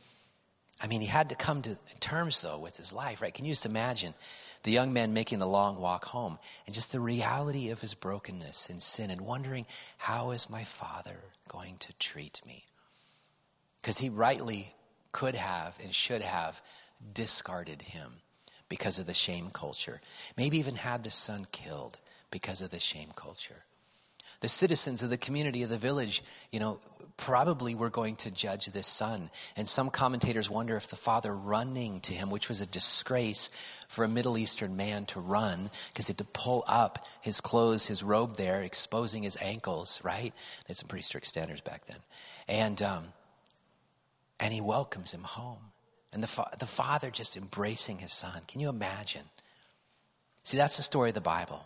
I 0.80 0.86
mean, 0.86 1.00
he 1.00 1.06
had 1.06 1.28
to 1.28 1.34
come 1.34 1.62
to 1.62 1.78
terms, 2.00 2.42
though, 2.42 2.58
with 2.58 2.76
his 2.76 2.92
life, 2.92 3.22
right? 3.22 3.32
Can 3.32 3.44
you 3.44 3.52
just 3.52 3.66
imagine 3.66 4.14
the 4.64 4.72
young 4.72 4.92
man 4.92 5.12
making 5.12 5.38
the 5.38 5.46
long 5.46 5.78
walk 5.78 6.04
home 6.06 6.38
and 6.66 6.74
just 6.74 6.92
the 6.92 7.00
reality 7.00 7.70
of 7.70 7.80
his 7.80 7.94
brokenness 7.94 8.70
and 8.70 8.82
sin 8.82 9.10
and 9.10 9.20
wondering, 9.20 9.66
how 9.98 10.30
is 10.30 10.50
my 10.50 10.64
father 10.64 11.16
going 11.48 11.76
to 11.78 11.92
treat 11.94 12.40
me? 12.46 12.64
Because 13.80 13.98
he 13.98 14.08
rightly 14.08 14.74
could 15.12 15.36
have 15.36 15.78
and 15.82 15.94
should 15.94 16.22
have 16.22 16.60
discarded 17.12 17.82
him 17.82 18.10
because 18.68 18.98
of 18.98 19.06
the 19.06 19.14
shame 19.14 19.50
culture. 19.52 20.00
Maybe 20.36 20.58
even 20.58 20.76
had 20.76 21.04
the 21.04 21.10
son 21.10 21.46
killed 21.52 21.98
because 22.30 22.62
of 22.62 22.70
the 22.70 22.80
shame 22.80 23.10
culture 23.14 23.64
the 24.40 24.48
citizens 24.48 25.02
of 25.02 25.10
the 25.10 25.16
community 25.16 25.62
of 25.62 25.70
the 25.70 25.76
village, 25.76 26.22
you 26.50 26.60
know, 26.60 26.80
probably 27.16 27.74
were 27.74 27.90
going 27.90 28.16
to 28.16 28.30
judge 28.30 28.66
this 28.66 28.86
son. 28.86 29.30
And 29.56 29.68
some 29.68 29.90
commentators 29.90 30.50
wonder 30.50 30.76
if 30.76 30.88
the 30.88 30.96
father 30.96 31.34
running 31.34 32.00
to 32.00 32.12
him, 32.12 32.28
which 32.28 32.48
was 32.48 32.60
a 32.60 32.66
disgrace 32.66 33.50
for 33.88 34.04
a 34.04 34.08
Middle 34.08 34.36
Eastern 34.36 34.76
man 34.76 35.06
to 35.06 35.20
run, 35.20 35.70
because 35.92 36.08
he 36.08 36.10
had 36.10 36.18
to 36.18 36.24
pull 36.24 36.64
up 36.66 37.06
his 37.20 37.40
clothes, 37.40 37.86
his 37.86 38.02
robe 38.02 38.36
there, 38.36 38.62
exposing 38.62 39.22
his 39.22 39.38
ankles, 39.40 40.00
right? 40.02 40.32
They 40.32 40.68
had 40.68 40.76
some 40.76 40.88
pretty 40.88 41.04
strict 41.04 41.26
standards 41.26 41.60
back 41.60 41.86
then. 41.86 41.98
And, 42.48 42.82
um, 42.82 43.04
and 44.40 44.52
he 44.52 44.60
welcomes 44.60 45.12
him 45.12 45.22
home. 45.22 45.70
And 46.12 46.22
the, 46.22 46.28
fa- 46.28 46.50
the 46.58 46.66
father 46.66 47.10
just 47.10 47.36
embracing 47.36 47.98
his 47.98 48.12
son. 48.12 48.42
Can 48.48 48.60
you 48.60 48.68
imagine? 48.68 49.24
See, 50.42 50.56
that's 50.56 50.76
the 50.76 50.82
story 50.82 51.10
of 51.10 51.14
the 51.14 51.20
Bible. 51.20 51.64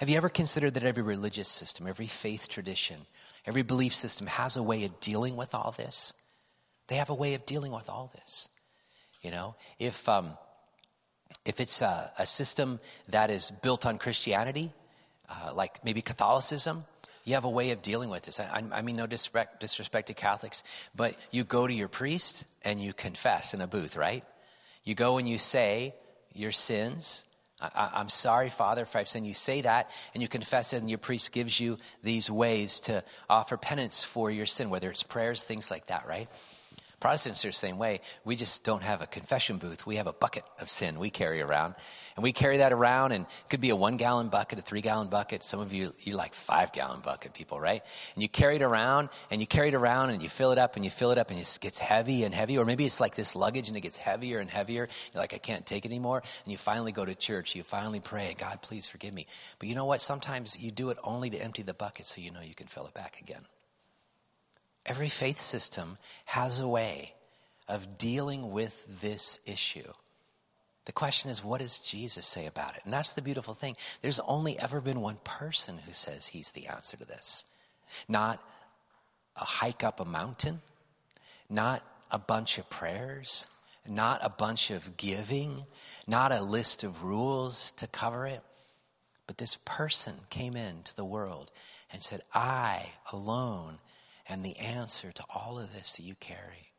Have 0.00 0.08
you 0.08 0.16
ever 0.16 0.28
considered 0.28 0.74
that 0.74 0.84
every 0.84 1.02
religious 1.02 1.48
system, 1.48 1.86
every 1.86 2.06
faith 2.06 2.48
tradition, 2.48 2.96
every 3.46 3.62
belief 3.62 3.94
system 3.94 4.26
has 4.26 4.56
a 4.56 4.62
way 4.62 4.84
of 4.84 5.00
dealing 5.00 5.36
with 5.36 5.54
all 5.54 5.74
this? 5.76 6.14
They 6.88 6.96
have 6.96 7.10
a 7.10 7.14
way 7.14 7.34
of 7.34 7.46
dealing 7.46 7.72
with 7.72 7.88
all 7.88 8.10
this. 8.14 8.48
You 9.22 9.30
know, 9.30 9.54
if, 9.78 10.08
um, 10.08 10.30
if 11.46 11.60
it's 11.60 11.80
a, 11.80 12.10
a, 12.18 12.26
system 12.26 12.80
that 13.08 13.30
is 13.30 13.50
built 13.50 13.86
on 13.86 13.98
Christianity, 13.98 14.72
uh, 15.30 15.54
like 15.54 15.84
maybe 15.84 16.02
Catholicism, 16.02 16.84
you 17.24 17.34
have 17.34 17.44
a 17.44 17.50
way 17.50 17.70
of 17.70 17.82
dealing 17.82 18.10
with 18.10 18.24
this. 18.24 18.40
I, 18.40 18.64
I 18.72 18.82
mean, 18.82 18.96
no 18.96 19.06
disrespect, 19.06 19.60
disrespect 19.60 20.08
to 20.08 20.14
Catholics, 20.14 20.64
but 20.96 21.14
you 21.30 21.44
go 21.44 21.68
to 21.68 21.72
your 21.72 21.86
priest 21.86 22.42
and 22.62 22.82
you 22.82 22.92
confess 22.92 23.54
in 23.54 23.60
a 23.60 23.68
booth, 23.68 23.96
right? 23.96 24.24
You 24.82 24.96
go 24.96 25.18
and 25.18 25.28
you 25.28 25.38
say 25.38 25.94
your 26.34 26.50
sins 26.50 27.24
I, 27.62 28.00
am 28.00 28.08
sorry, 28.08 28.50
Father, 28.50 28.82
if 28.82 28.96
I've 28.96 29.08
sinned. 29.08 29.26
You 29.26 29.34
say 29.34 29.60
that 29.60 29.90
and 30.14 30.22
you 30.22 30.28
confess 30.28 30.72
it, 30.72 30.80
and 30.80 30.90
your 30.90 30.98
priest 30.98 31.32
gives 31.32 31.60
you 31.60 31.78
these 32.02 32.30
ways 32.30 32.80
to 32.80 33.04
offer 33.30 33.56
penance 33.56 34.02
for 34.02 34.30
your 34.30 34.46
sin, 34.46 34.70
whether 34.70 34.90
it's 34.90 35.02
prayers, 35.02 35.44
things 35.44 35.70
like 35.70 35.86
that, 35.86 36.06
right? 36.06 36.28
Protestants 37.02 37.44
are 37.44 37.48
the 37.48 37.52
same 37.52 37.78
way. 37.78 38.00
We 38.24 38.36
just 38.36 38.62
don't 38.62 38.84
have 38.84 39.02
a 39.02 39.08
confession 39.08 39.58
booth. 39.58 39.84
We 39.84 39.96
have 39.96 40.06
a 40.06 40.12
bucket 40.12 40.44
of 40.60 40.70
sin 40.70 41.00
we 41.00 41.10
carry 41.10 41.42
around. 41.42 41.74
And 42.14 42.22
we 42.22 42.30
carry 42.30 42.58
that 42.58 42.72
around, 42.72 43.10
and 43.10 43.24
it 43.24 43.48
could 43.50 43.60
be 43.60 43.70
a 43.70 43.74
one 43.74 43.96
gallon 43.96 44.28
bucket, 44.28 44.60
a 44.60 44.62
three 44.62 44.82
gallon 44.82 45.08
bucket. 45.08 45.42
Some 45.42 45.58
of 45.58 45.72
you, 45.72 45.92
you 46.02 46.14
like 46.14 46.32
five 46.32 46.72
gallon 46.72 47.00
bucket 47.00 47.34
people, 47.34 47.58
right? 47.58 47.82
And 48.14 48.22
you 48.22 48.28
carry 48.28 48.54
it 48.54 48.62
around, 48.62 49.08
and 49.32 49.40
you 49.40 49.48
carry 49.48 49.70
it 49.70 49.74
around, 49.74 50.10
and 50.10 50.22
you 50.22 50.28
fill 50.28 50.52
it 50.52 50.58
up, 50.58 50.76
and 50.76 50.84
you 50.84 50.92
fill 50.92 51.10
it 51.10 51.18
up, 51.18 51.30
and 51.30 51.40
it 51.40 51.58
gets 51.60 51.80
heavy 51.80 52.22
and 52.22 52.32
heavy. 52.32 52.56
Or 52.56 52.64
maybe 52.64 52.86
it's 52.86 53.00
like 53.00 53.16
this 53.16 53.34
luggage, 53.34 53.66
and 53.66 53.76
it 53.76 53.80
gets 53.80 53.96
heavier 53.96 54.38
and 54.38 54.48
heavier. 54.48 54.86
You're 55.12 55.20
like, 55.20 55.34
I 55.34 55.38
can't 55.38 55.66
take 55.66 55.84
it 55.84 55.88
anymore. 55.90 56.22
And 56.44 56.52
you 56.52 56.56
finally 56.56 56.92
go 56.92 57.04
to 57.04 57.16
church. 57.16 57.56
You 57.56 57.64
finally 57.64 57.98
pray, 57.98 58.36
God, 58.38 58.62
please 58.62 58.86
forgive 58.86 59.12
me. 59.12 59.26
But 59.58 59.68
you 59.68 59.74
know 59.74 59.86
what? 59.86 60.00
Sometimes 60.00 60.56
you 60.56 60.70
do 60.70 60.90
it 60.90 60.98
only 61.02 61.30
to 61.30 61.38
empty 61.38 61.62
the 61.62 61.74
bucket 61.74 62.06
so 62.06 62.20
you 62.20 62.30
know 62.30 62.42
you 62.42 62.54
can 62.54 62.68
fill 62.68 62.86
it 62.86 62.94
back 62.94 63.20
again. 63.20 63.42
Every 64.84 65.08
faith 65.08 65.38
system 65.38 65.98
has 66.26 66.60
a 66.60 66.68
way 66.68 67.14
of 67.68 67.98
dealing 67.98 68.50
with 68.50 69.00
this 69.00 69.38
issue. 69.46 69.92
The 70.84 70.92
question 70.92 71.30
is, 71.30 71.44
what 71.44 71.60
does 71.60 71.78
Jesus 71.78 72.26
say 72.26 72.46
about 72.46 72.74
it? 72.74 72.82
And 72.84 72.92
that's 72.92 73.12
the 73.12 73.22
beautiful 73.22 73.54
thing. 73.54 73.76
There's 74.00 74.18
only 74.20 74.58
ever 74.58 74.80
been 74.80 75.00
one 75.00 75.18
person 75.22 75.78
who 75.86 75.92
says 75.92 76.26
he's 76.26 76.52
the 76.52 76.66
answer 76.66 76.96
to 76.96 77.04
this. 77.04 77.44
Not 78.08 78.42
a 79.36 79.44
hike 79.44 79.84
up 79.84 80.00
a 80.00 80.04
mountain, 80.04 80.60
not 81.48 81.84
a 82.10 82.18
bunch 82.18 82.58
of 82.58 82.68
prayers, 82.68 83.46
not 83.86 84.20
a 84.24 84.28
bunch 84.28 84.70
of 84.70 84.96
giving, 84.96 85.64
not 86.06 86.32
a 86.32 86.42
list 86.42 86.82
of 86.82 87.04
rules 87.04 87.70
to 87.72 87.86
cover 87.86 88.26
it. 88.26 88.42
But 89.26 89.38
this 89.38 89.56
person 89.64 90.14
came 90.30 90.56
into 90.56 90.94
the 90.96 91.04
world 91.04 91.52
and 91.92 92.02
said, 92.02 92.22
I 92.34 92.86
alone 93.12 93.78
am 94.32 94.42
the 94.42 94.56
answer 94.58 95.12
to 95.12 95.24
all 95.34 95.58
of 95.58 95.72
this 95.72 95.96
that 95.96 96.02
you 96.02 96.14
carry, 96.16 96.72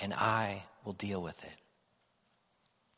and 0.00 0.12
I 0.14 0.64
will 0.84 0.92
deal 0.92 1.22
with 1.22 1.42
it. 1.44 1.54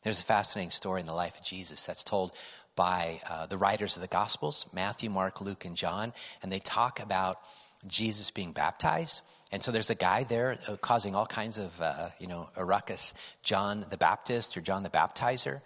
There's 0.03 0.21
a 0.21 0.25
fascinating 0.25 0.71
story 0.71 1.01
in 1.01 1.07
the 1.07 1.13
life 1.13 1.37
of 1.37 1.45
Jesus 1.45 1.85
that's 1.85 2.05
told 2.05 2.37
by 2.77 3.21
uh, 3.29 3.47
the 3.47 3.57
writers 3.57 3.97
of 3.97 4.03
the 4.03 4.09
Gospels 4.09 4.67
Matthew, 4.73 5.11
Mark, 5.11 5.41
Luke, 5.41 5.65
and 5.65 5.77
John. 5.77 6.13
And 6.43 6.53
they 6.53 6.61
talk 6.61 7.01
about 7.01 7.41
Jesus 7.89 8.31
being 8.31 8.53
baptized. 8.53 9.23
And 9.51 9.63
so 9.63 9.73
there's 9.73 9.91
a 9.91 9.97
guy 9.97 10.23
there 10.23 10.59
uh, 10.69 10.77
causing 10.77 11.17
all 11.17 11.27
kinds 11.27 11.59
of, 11.59 11.81
uh, 11.81 12.11
you 12.21 12.29
know, 12.29 12.49
a 12.55 12.65
ruckus. 12.65 13.15
John 13.43 13.85
the 13.91 13.97
Baptist 13.97 14.57
or 14.57 14.61
John 14.61 14.85
the 14.85 14.91
Baptizer. 14.91 15.61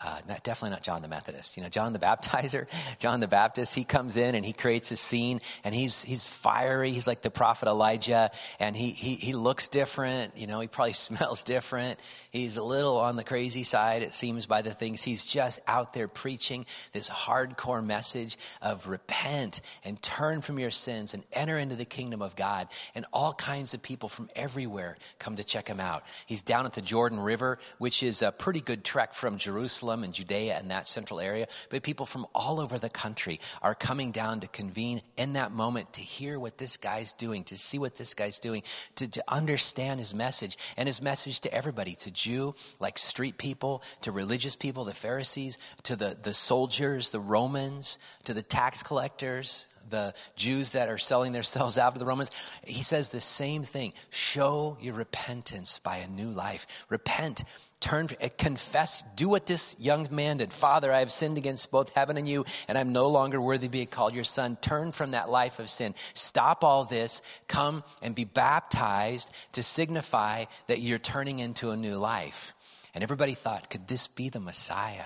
Uh, 0.00 0.18
not, 0.26 0.42
definitely 0.42 0.70
not 0.70 0.82
John 0.82 1.02
the 1.02 1.08
Methodist. 1.08 1.56
You 1.56 1.62
know, 1.62 1.68
John 1.68 1.92
the 1.92 2.00
Baptizer, 2.00 2.66
John 2.98 3.20
the 3.20 3.28
Baptist, 3.28 3.76
he 3.76 3.84
comes 3.84 4.16
in 4.16 4.34
and 4.34 4.44
he 4.44 4.52
creates 4.52 4.90
a 4.90 4.96
scene 4.96 5.40
and 5.62 5.72
he's, 5.72 6.02
he's 6.02 6.26
fiery. 6.26 6.92
He's 6.92 7.06
like 7.06 7.22
the 7.22 7.30
prophet 7.30 7.68
Elijah 7.68 8.32
and 8.58 8.76
he, 8.76 8.90
he, 8.90 9.14
he 9.14 9.34
looks 9.34 9.68
different. 9.68 10.36
You 10.36 10.48
know, 10.48 10.58
he 10.58 10.66
probably 10.66 10.92
smells 10.94 11.44
different. 11.44 12.00
He's 12.32 12.56
a 12.56 12.62
little 12.62 12.98
on 12.98 13.14
the 13.14 13.22
crazy 13.22 13.62
side, 13.62 14.02
it 14.02 14.14
seems, 14.14 14.46
by 14.46 14.62
the 14.62 14.72
things. 14.72 15.00
He's 15.00 15.24
just 15.24 15.60
out 15.68 15.94
there 15.94 16.08
preaching 16.08 16.66
this 16.90 17.08
hardcore 17.08 17.84
message 17.84 18.36
of 18.60 18.88
repent 18.88 19.60
and 19.84 20.02
turn 20.02 20.40
from 20.40 20.58
your 20.58 20.72
sins 20.72 21.14
and 21.14 21.22
enter 21.32 21.56
into 21.56 21.76
the 21.76 21.84
kingdom 21.84 22.20
of 22.20 22.34
God. 22.34 22.66
And 22.96 23.06
all 23.12 23.32
kinds 23.32 23.74
of 23.74 23.82
people 23.82 24.08
from 24.08 24.28
everywhere 24.34 24.98
come 25.20 25.36
to 25.36 25.44
check 25.44 25.68
him 25.68 25.78
out. 25.78 26.02
He's 26.26 26.42
down 26.42 26.66
at 26.66 26.72
the 26.72 26.82
Jordan 26.82 27.20
River, 27.20 27.60
which 27.78 28.02
is 28.02 28.22
a 28.22 28.32
pretty 28.32 28.60
good 28.60 28.82
trek 28.82 29.14
from 29.14 29.38
Jerusalem 29.38 29.83
Jerusalem 29.84 30.04
and 30.04 30.14
Judea 30.14 30.56
and 30.56 30.70
that 30.70 30.86
central 30.86 31.20
area, 31.20 31.46
but 31.68 31.82
people 31.82 32.06
from 32.06 32.26
all 32.34 32.58
over 32.58 32.78
the 32.78 32.88
country 32.88 33.38
are 33.60 33.74
coming 33.74 34.12
down 34.12 34.40
to 34.40 34.48
convene 34.48 35.02
in 35.18 35.34
that 35.34 35.52
moment 35.52 35.92
to 35.94 36.00
hear 36.00 36.38
what 36.38 36.56
this 36.56 36.78
guy's 36.78 37.12
doing, 37.12 37.44
to 37.44 37.58
see 37.58 37.78
what 37.78 37.96
this 37.96 38.14
guy's 38.14 38.38
doing, 38.38 38.62
to, 38.94 39.06
to 39.06 39.22
understand 39.28 40.00
his 40.00 40.14
message 40.14 40.56
and 40.78 40.86
his 40.86 41.02
message 41.02 41.40
to 41.40 41.52
everybody, 41.52 41.94
to 41.96 42.10
Jew, 42.10 42.54
like 42.80 42.96
street 42.96 43.36
people, 43.36 43.82
to 44.00 44.10
religious 44.10 44.56
people, 44.56 44.84
the 44.84 44.94
Pharisees, 44.94 45.58
to 45.82 45.96
the, 45.96 46.16
the 46.22 46.32
soldiers, 46.32 47.10
the 47.10 47.20
Romans, 47.20 47.98
to 48.24 48.32
the 48.32 48.42
tax 48.42 48.82
collectors, 48.82 49.66
the 49.94 50.14
Jews 50.36 50.70
that 50.70 50.88
are 50.88 50.98
selling 50.98 51.32
themselves 51.32 51.78
out 51.78 51.92
to 51.92 51.98
the 51.98 52.06
Romans. 52.06 52.30
He 52.64 52.82
says 52.82 53.08
the 53.10 53.20
same 53.20 53.62
thing. 53.62 53.92
Show 54.10 54.76
your 54.80 54.94
repentance 54.94 55.78
by 55.78 55.98
a 55.98 56.08
new 56.08 56.28
life. 56.28 56.66
Repent 56.88 57.44
turn, 57.84 58.08
uh, 58.22 58.28
confess, 58.38 59.02
do 59.14 59.28
what 59.28 59.46
this 59.46 59.76
young 59.78 60.08
man 60.10 60.38
did. 60.38 60.52
Father, 60.54 60.90
I 60.90 61.00
have 61.00 61.12
sinned 61.12 61.36
against 61.36 61.70
both 61.70 61.94
heaven 61.94 62.16
and 62.16 62.26
you, 62.26 62.46
and 62.66 62.78
I'm 62.78 62.92
no 62.92 63.08
longer 63.08 63.38
worthy 63.38 63.66
to 63.66 63.70
be 63.70 63.84
called 63.84 64.14
your 64.14 64.24
son. 64.24 64.56
Turn 64.56 64.90
from 64.90 65.10
that 65.10 65.28
life 65.28 65.58
of 65.58 65.68
sin. 65.68 65.94
Stop 66.14 66.64
all 66.64 66.84
this. 66.84 67.20
Come 67.46 67.84
and 68.00 68.14
be 68.14 68.24
baptized 68.24 69.30
to 69.52 69.62
signify 69.62 70.46
that 70.66 70.80
you're 70.80 70.98
turning 70.98 71.40
into 71.40 71.70
a 71.72 71.76
new 71.76 71.98
life. 71.98 72.54
And 72.94 73.02
everybody 73.04 73.34
thought, 73.34 73.68
could 73.68 73.86
this 73.86 74.08
be 74.08 74.30
the 74.30 74.40
Messiah? 74.40 75.04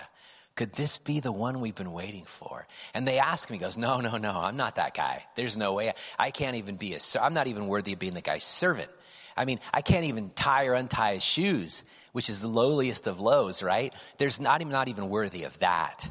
Could 0.59 0.73
this 0.75 0.99
be 0.99 1.21
the 1.21 1.33
one 1.33 1.61
we've 1.61 1.75
been 1.75 1.92
waiting 1.92 2.25
for? 2.27 2.66
And 2.92 3.09
they 3.09 3.18
ask 3.18 3.49
me, 3.49 3.57
goes, 3.57 3.79
no, 3.79 4.01
no, 4.01 4.18
no, 4.18 4.33
I'm 4.33 4.59
not 4.59 4.75
that 4.75 4.92
guy. 4.92 5.25
There's 5.37 5.57
no 5.57 5.73
way. 5.73 5.94
I 6.18 6.31
can't 6.31 6.57
even 6.57 6.77
be 6.77 6.94
a, 6.94 6.99
I'm 7.18 7.33
not 7.33 7.47
even 7.47 7.66
worthy 7.66 7.94
of 7.94 7.99
being 7.99 8.14
the 8.14 8.21
guy's 8.21 8.44
servant. 8.44 8.90
I 9.37 9.47
mean, 9.47 9.61
I 9.73 9.81
can't 9.81 10.05
even 10.05 10.31
tie 10.31 10.66
or 10.66 10.75
untie 10.75 11.14
his 11.14 11.23
shoes 11.23 11.85
which 12.18 12.29
is 12.29 12.40
the 12.40 12.49
lowliest 12.49 13.07
of 13.07 13.21
lows, 13.21 13.62
right? 13.62 13.94
There's 14.18 14.40
not 14.40 14.61
even, 14.61 14.73
not 14.73 14.88
even 14.88 15.09
worthy 15.09 15.44
of 15.44 15.57
that. 15.61 16.11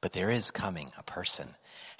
But 0.00 0.12
there 0.12 0.30
is 0.30 0.50
coming 0.50 0.90
a 0.96 1.02
person. 1.02 1.46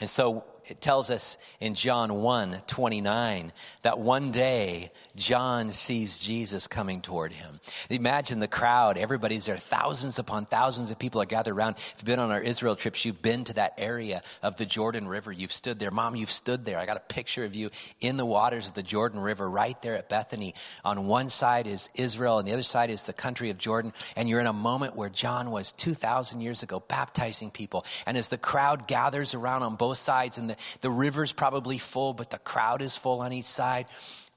And 0.01 0.09
so 0.09 0.45
it 0.71 0.81
tells 0.81 1.11
us 1.11 1.37
in 1.59 1.75
John 1.75 2.15
1 2.23 2.63
29 2.67 3.53
that 3.83 3.99
one 3.99 4.31
day 4.31 4.93
John 5.17 5.73
sees 5.73 6.19
Jesus 6.19 6.67
coming 6.67 7.01
toward 7.01 7.33
him. 7.33 7.61
Imagine 7.91 8.39
the 8.39 8.49
crowd, 8.49 8.97
everybody's 8.97 9.47
there, 9.47 9.57
thousands 9.57 10.19
upon 10.19 10.45
thousands 10.45 10.91
of 10.91 10.99
people 10.99 11.21
are 11.21 11.27
gathered 11.27 11.55
around. 11.55 11.77
If 11.77 11.95
you've 11.99 12.05
been 12.05 12.21
on 12.21 12.31
our 12.31 12.41
Israel 12.41 12.77
trips, 12.77 13.05
you've 13.05 13.21
been 13.21 13.45
to 13.45 13.55
that 13.55 13.75
area 13.79 14.23
of 14.43 14.57
the 14.57 14.65
Jordan 14.65 15.09
River. 15.09 15.33
You've 15.33 15.53
stood 15.53 15.79
there. 15.79 15.91
Mom, 15.91 16.15
you've 16.15 16.31
stood 16.31 16.65
there. 16.65 16.79
I 16.79 16.87
got 16.87 16.97
a 16.97 17.01
picture 17.01 17.45
of 17.45 17.55
you 17.55 17.71
in 18.01 18.17
the 18.17 18.27
waters 18.27 18.69
of 18.69 18.75
the 18.75 18.83
Jordan 18.83 19.21
River 19.21 19.51
right 19.51 19.81
there 19.83 19.97
at 19.97 20.09
Bethany. 20.09 20.55
On 20.85 21.07
one 21.07 21.29
side 21.29 21.67
is 21.67 21.91
Israel, 21.95 22.39
and 22.39 22.47
the 22.47 22.53
other 22.53 22.63
side 22.63 22.91
is 22.91 23.03
the 23.03 23.13
country 23.13 23.51
of 23.51 23.59
Jordan. 23.59 23.93
And 24.15 24.29
you're 24.29 24.41
in 24.41 24.47
a 24.47 24.53
moment 24.53 24.95
where 24.95 25.09
John 25.09 25.51
was 25.51 25.73
2,000 25.73 26.41
years 26.41 26.63
ago 26.63 26.81
baptizing 26.81 27.51
people. 27.51 27.85
And 28.07 28.17
as 28.17 28.29
the 28.29 28.39
crowd 28.39 28.87
gathers 28.87 29.35
around 29.35 29.65
on 29.65 29.77
both 29.77 29.99
sides 29.99 30.39
and 30.39 30.49
the 30.49 30.57
the 30.81 30.91
river's 30.91 31.33
probably 31.33 31.79
full, 31.79 32.15
but 32.15 32.31
the 32.31 32.39
crowd 32.39 32.83
is 32.83 32.97
full 32.97 33.21
on 33.21 33.33
each 33.33 33.45
side. 33.45 33.87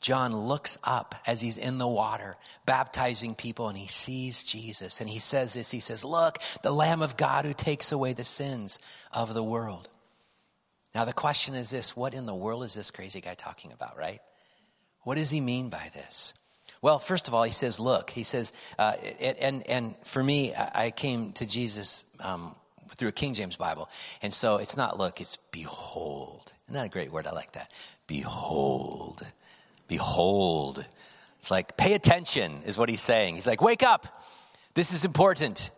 John 0.02 0.36
looks 0.36 0.78
up 0.84 1.16
as 1.26 1.40
he's 1.40 1.58
in 1.58 1.78
the 1.78 1.88
water, 1.88 2.36
baptizing 2.66 3.36
people, 3.36 3.70
and 3.70 3.78
he 3.78 3.88
sees 3.88 4.44
Jesus. 4.44 5.00
And 5.00 5.10
he 5.10 5.20
says 5.20 5.54
this 5.54 5.72
He 5.72 5.80
says, 5.80 6.04
Look, 6.04 6.40
the 6.62 6.72
Lamb 6.72 7.02
of 7.02 7.16
God 7.16 7.46
who 7.46 7.54
takes 7.54 7.92
away 7.92 8.12
the 8.12 8.26
sins 8.26 8.80
of 9.12 9.34
the 9.34 9.44
world. 9.44 9.88
Now, 10.94 11.06
the 11.06 11.14
question 11.14 11.56
is 11.56 11.70
this 11.70 11.96
what 11.96 12.14
in 12.14 12.26
the 12.26 12.36
world 12.36 12.64
is 12.64 12.74
this 12.74 12.92
crazy 12.92 13.22
guy 13.22 13.34
talking 13.34 13.72
about, 13.72 13.98
right? 13.98 14.20
What 15.04 15.16
does 15.16 15.30
he 15.30 15.42
mean 15.42 15.70
by 15.70 15.90
this? 15.94 16.34
Well, 16.82 17.00
first 17.00 17.30
of 17.30 17.34
all, 17.34 17.44
he 17.44 17.52
says, 17.52 17.80
Look, 17.80 18.10
he 18.10 18.24
says, 18.24 18.52
uh, 18.78 18.94
and, 19.22 19.66
and 19.68 19.96
for 20.04 20.22
me, 20.22 20.54
I 20.54 20.92
came 20.92 21.32
to 21.34 21.46
Jesus 21.46 22.04
um, 22.20 22.56
through 22.96 23.10
a 23.10 23.14
King 23.14 23.34
James 23.34 23.56
Bible. 23.56 23.90
And 24.22 24.34
so 24.34 24.58
it's 24.58 24.78
not 24.78 24.98
look, 24.98 25.22
it's 25.22 25.38
behold. 25.52 26.54
Isn't 26.66 26.76
that 26.76 26.86
a 26.86 26.90
great 26.90 27.12
word? 27.12 27.28
I 27.28 27.32
like 27.32 27.54
that. 27.54 27.72
Behold. 28.08 29.26
Behold. 29.88 30.86
It's 31.40 31.52
like, 31.52 31.76
pay 31.76 31.94
attention, 31.94 32.62
is 32.66 32.78
what 32.78 32.90
he's 32.90 33.02
saying. 33.02 33.36
He's 33.36 33.48
like, 33.48 33.62
wake 33.62 33.84
up. 33.84 34.24
This 34.76 34.94
is 34.94 35.06
important. 35.06 35.72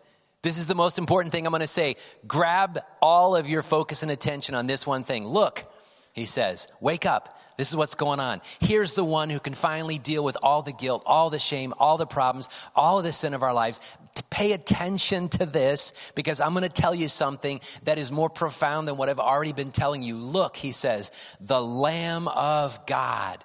This 0.43 0.57
is 0.59 0.67
the 0.67 0.75
most 0.75 0.99
important 0.99 1.33
thing 1.33 1.45
I'm 1.47 1.51
going 1.51 1.61
to 1.61 1.67
say. 1.67 1.95
Grab 2.27 2.79
all 3.01 3.35
of 3.35 3.49
your 3.49 3.63
focus 3.63 4.03
and 4.03 4.11
attention 4.11 4.53
on 4.53 4.67
this 4.67 4.85
one 4.85 5.03
thing. 5.03 5.25
Look, 5.25 5.65
he 6.13 6.25
says, 6.25 6.67
wake 6.79 7.05
up. 7.05 7.39
This 7.57 7.69
is 7.69 7.75
what's 7.75 7.95
going 7.95 8.19
on. 8.19 8.41
Here's 8.59 8.95
the 8.95 9.03
one 9.03 9.29
who 9.29 9.39
can 9.39 9.53
finally 9.53 9.97
deal 9.97 10.23
with 10.23 10.37
all 10.43 10.61
the 10.61 10.73
guilt, 10.73 11.03
all 11.05 11.29
the 11.29 11.39
shame, 11.39 11.73
all 11.77 11.97
the 11.97 12.05
problems, 12.05 12.49
all 12.75 12.99
of 12.99 13.05
the 13.05 13.13
sin 13.13 13.33
of 13.33 13.43
our 13.43 13.53
lives. 13.53 13.79
To 14.15 14.23
pay 14.23 14.51
attention 14.51 15.29
to 15.29 15.45
this 15.45 15.93
because 16.15 16.41
I'm 16.41 16.53
going 16.53 16.63
to 16.63 16.69
tell 16.69 16.93
you 16.93 17.07
something 17.07 17.61
that 17.83 17.97
is 17.97 18.11
more 18.11 18.29
profound 18.29 18.87
than 18.87 18.97
what 18.97 19.09
I've 19.09 19.19
already 19.19 19.53
been 19.53 19.71
telling 19.71 20.03
you. 20.03 20.17
Look, 20.17 20.57
he 20.57 20.73
says, 20.73 21.11
the 21.39 21.61
Lamb 21.61 22.27
of 22.27 22.85
God. 22.85 23.43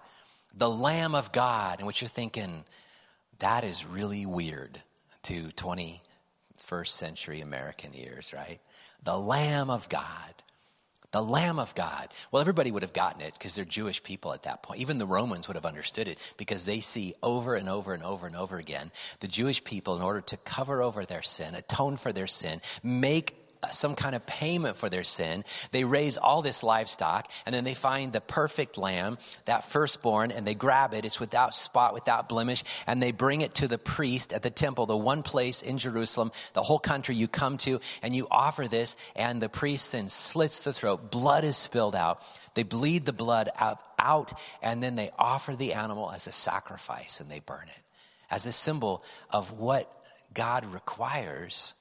The 0.57 0.71
Lamb 0.71 1.15
of 1.15 1.31
God. 1.31 1.79
And 1.79 1.87
what 1.87 2.01
you're 2.01 2.09
thinking, 2.09 2.65
that 3.39 3.63
is 3.63 3.87
really 3.87 4.27
weird 4.27 4.81
to 5.25 5.49
21st 5.51 6.89
century 6.89 7.41
American 7.41 7.93
ears, 7.95 8.33
right? 8.35 8.61
The 9.05 9.17
Lamb 9.17 9.71
of 9.71 9.89
God 9.89 10.35
the 11.13 11.23
Lamb 11.23 11.59
of 11.59 11.75
God. 11.75 12.09
Well, 12.31 12.41
everybody 12.41 12.71
would 12.71 12.83
have 12.83 12.93
gotten 12.93 13.21
it 13.21 13.35
because 13.35 13.55
they're 13.55 13.65
Jewish 13.65 14.03
people 14.03 14.33
at 14.33 14.45
that 14.45 14.63
point. 14.63 14.81
Even 14.81 14.99
the 14.99 15.07
Romans 15.07 15.49
would 15.49 15.57
have 15.57 15.67
understood 15.67 16.09
it 16.09 16.19
because 16.37 16.65
they 16.65 16.81
see 16.81 17.15
over 17.23 17.55
and 17.55 17.69
over 17.69 17.93
and 17.93 18.03
over 18.03 18.27
and 18.27 18.37
over 18.37 18.59
again 18.59 18.91
the 19.21 19.29
Jewish 19.29 19.63
people, 19.65 19.97
in 19.97 20.03
order 20.03 20.21
to 20.21 20.37
cover 20.39 20.83
over 20.83 21.05
their 21.05 21.23
sin, 21.23 21.55
atone 21.55 21.97
for 21.97 22.13
their 22.13 22.27
sin, 22.27 22.61
make 22.83 23.40
some 23.71 23.95
kind 23.95 24.15
of 24.15 24.25
payment 24.27 24.77
for 24.77 24.89
their 24.89 25.05
sin. 25.05 25.45
They 25.71 25.85
raise 25.85 26.17
all 26.17 26.43
this 26.43 26.63
livestock 26.63 27.31
and 27.47 27.55
then 27.55 27.65
they 27.65 27.75
find 27.75 28.13
the 28.13 28.21
perfect 28.21 28.79
lamb, 28.79 29.19
that 29.45 29.65
firstborn, 29.65 30.31
and 30.31 30.47
they 30.47 30.55
grab 30.55 30.95
it. 30.95 31.05
It's 31.05 31.21
without 31.21 31.55
spot, 31.55 31.95
without 31.95 32.29
blemish, 32.29 32.65
and 32.87 33.03
they 33.03 33.13
bring 33.13 33.41
it 33.43 33.55
to 33.57 33.69
the 33.69 33.79
priest 33.79 34.33
at 34.33 34.43
the 34.43 34.51
temple, 34.51 34.87
the 34.87 34.97
one 34.97 35.23
place 35.23 35.63
in 35.63 35.79
Jerusalem, 35.79 36.33
the 36.55 36.63
whole 36.63 36.79
country 36.79 37.15
you 37.15 37.29
come 37.29 37.57
to, 37.59 37.81
and 38.03 38.15
you 38.15 38.27
offer 38.31 38.67
this, 38.69 38.97
and 39.15 39.41
the 39.41 39.49
priest 39.49 39.93
then 39.93 40.09
slits 40.09 40.65
the 40.65 40.73
throat. 40.73 41.11
Blood 41.11 41.45
is 41.45 41.57
spilled 41.57 41.95
out. 41.95 42.23
They 42.55 42.63
bleed 42.63 43.05
the 43.07 43.13
blood 43.13 43.51
out, 43.59 43.81
out 43.99 44.33
and 44.63 44.83
then 44.83 44.97
they 44.97 45.11
offer 45.19 45.55
the 45.55 45.75
animal 45.75 46.11
as 46.11 46.27
a 46.27 46.33
sacrifice 46.33 47.21
and 47.21 47.31
they 47.31 47.41
burn 47.41 47.69
it 47.69 47.83
as 48.31 48.47
a 48.47 48.53
symbol 48.53 49.05
of 49.31 49.59
what 49.59 49.93
God 50.33 50.65
requires 50.67 51.75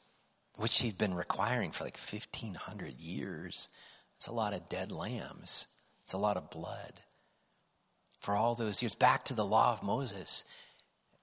which 0.60 0.80
he's 0.80 0.93
been 0.93 1.13
requiring 1.13 1.72
for 1.72 1.86
like 1.86 1.98
1,500 1.98 3.00
years. 3.00 3.69
It's 4.17 4.28
a 4.28 4.34
lot 4.34 4.54
of 4.54 4.67
dead 4.69 4.91
lambs, 4.91 5.67
it's 6.04 6.13
a 6.13 6.17
lot 6.17 6.38
of 6.38 6.50
blood. 6.50 7.02
For 8.19 8.36
all 8.36 8.54
those 8.54 8.82
years, 8.82 8.95
back 8.95 9.24
to 9.26 9.34
the 9.34 9.45
law 9.45 9.72
of 9.72 9.82
Moses, 9.82 10.43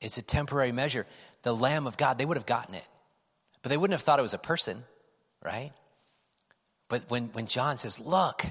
it's 0.01 0.17
a 0.17 0.23
temporary 0.23 0.73
measure. 0.73 1.07
The 1.43 1.55
Lamb 1.55 1.87
of 1.87 1.99
God, 1.99 2.17
they 2.17 2.25
would 2.25 2.39
have 2.39 2.47
gotten 2.47 2.75
it. 2.75 2.87
But 3.61 3.69
they 3.69 3.77
wouldn't 3.77 3.93
have 3.95 4.03
thought 4.03 4.19
it 4.19 4.23
was 4.23 4.33
a 4.33 4.39
person, 4.39 4.83
right? 5.45 5.73
But 6.89 7.11
when, 7.11 7.27
when 7.29 7.47
John 7.47 7.77
says, 7.77 8.01
Look, 8.01 8.47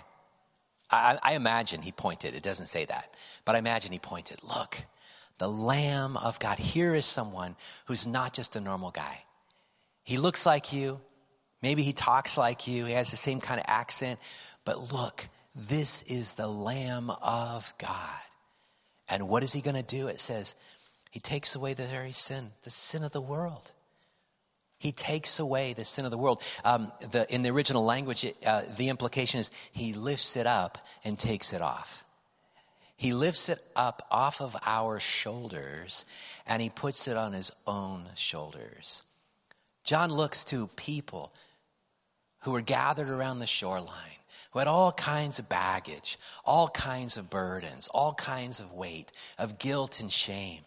I, 0.91 1.17
I 1.23 1.33
imagine 1.33 1.81
he 1.81 1.91
pointed, 1.91 2.35
it 2.35 2.43
doesn't 2.43 2.67
say 2.67 2.85
that, 2.85 3.09
but 3.45 3.55
I 3.55 3.57
imagine 3.57 3.91
he 3.91 3.99
pointed, 3.99 4.43
Look, 4.43 4.77
the 5.39 5.49
Lamb 5.49 6.17
of 6.17 6.39
God. 6.39 6.59
Here 6.59 6.93
is 6.93 7.05
someone 7.05 7.55
who's 7.85 8.05
not 8.05 8.33
just 8.33 8.55
a 8.55 8.61
normal 8.61 8.91
guy. 8.91 9.24
He 10.05 10.17
looks 10.17 10.45
like 10.45 10.71
you, 10.71 11.01
maybe 11.61 11.83
he 11.83 11.91
talks 11.91 12.37
like 12.37 12.67
you, 12.67 12.85
he 12.85 12.93
has 12.93 13.11
the 13.11 13.17
same 13.17 13.41
kind 13.41 13.59
of 13.59 13.65
accent, 13.67 14.19
but 14.63 14.93
look, 14.93 15.27
this 15.55 16.03
is 16.03 16.35
the 16.35 16.47
Lamb 16.47 17.09
of 17.09 17.73
God. 17.77 18.21
And 19.09 19.27
what 19.27 19.43
is 19.43 19.51
he 19.51 19.61
going 19.61 19.75
to 19.75 19.83
do? 19.83 20.07
It 20.07 20.19
says, 20.19 20.55
he 21.11 21.19
takes 21.19 21.55
away 21.55 21.73
the 21.73 21.85
very 21.85 22.11
sin, 22.11 22.51
the 22.63 22.69
sin 22.69 23.03
of 23.03 23.11
the 23.11 23.21
world. 23.21 23.71
He 24.77 24.91
takes 24.91 25.39
away 25.39 25.73
the 25.73 25.85
sin 25.85 26.05
of 26.05 26.11
the 26.11 26.17
world. 26.17 26.41
Um, 26.63 26.91
the, 27.11 27.25
in 27.33 27.41
the 27.41 27.49
original 27.49 27.83
language, 27.83 28.25
it, 28.25 28.37
uh, 28.45 28.63
the 28.77 28.89
implication 28.89 29.39
is 29.39 29.49
he 29.71 29.93
lifts 29.93 30.35
it 30.35 30.45
up 30.45 30.77
and 31.03 31.17
takes 31.17 31.53
it 31.53 31.61
off. 31.61 32.03
He 32.97 33.13
lifts 33.13 33.49
it 33.49 33.63
up 33.75 34.05
off 34.11 34.41
of 34.41 34.55
our 34.65 34.99
shoulders 34.99 36.05
and 36.45 36.61
he 36.61 36.69
puts 36.69 37.07
it 37.07 37.17
on 37.17 37.33
his 37.33 37.51
own 37.65 38.05
shoulders. 38.15 39.01
John 39.85 40.11
looks 40.11 40.43
to 40.45 40.67
people 40.75 41.31
who 42.39 42.51
were 42.51 42.61
gathered 42.61 43.07
around 43.07 43.39
the 43.39 43.47
shoreline, 43.47 44.19
who 44.51 44.59
had 44.59 44.67
all 44.67 44.91
kinds 44.91 45.39
of 45.39 45.47
baggage, 45.47 46.17
all 46.43 46.67
kinds 46.67 47.17
of 47.17 47.29
burdens, 47.29 47.87
all 47.87 48.13
kinds 48.13 48.59
of 48.59 48.73
weight, 48.73 49.11
of 49.37 49.59
guilt 49.59 49.99
and 49.99 50.11
shame. 50.11 50.61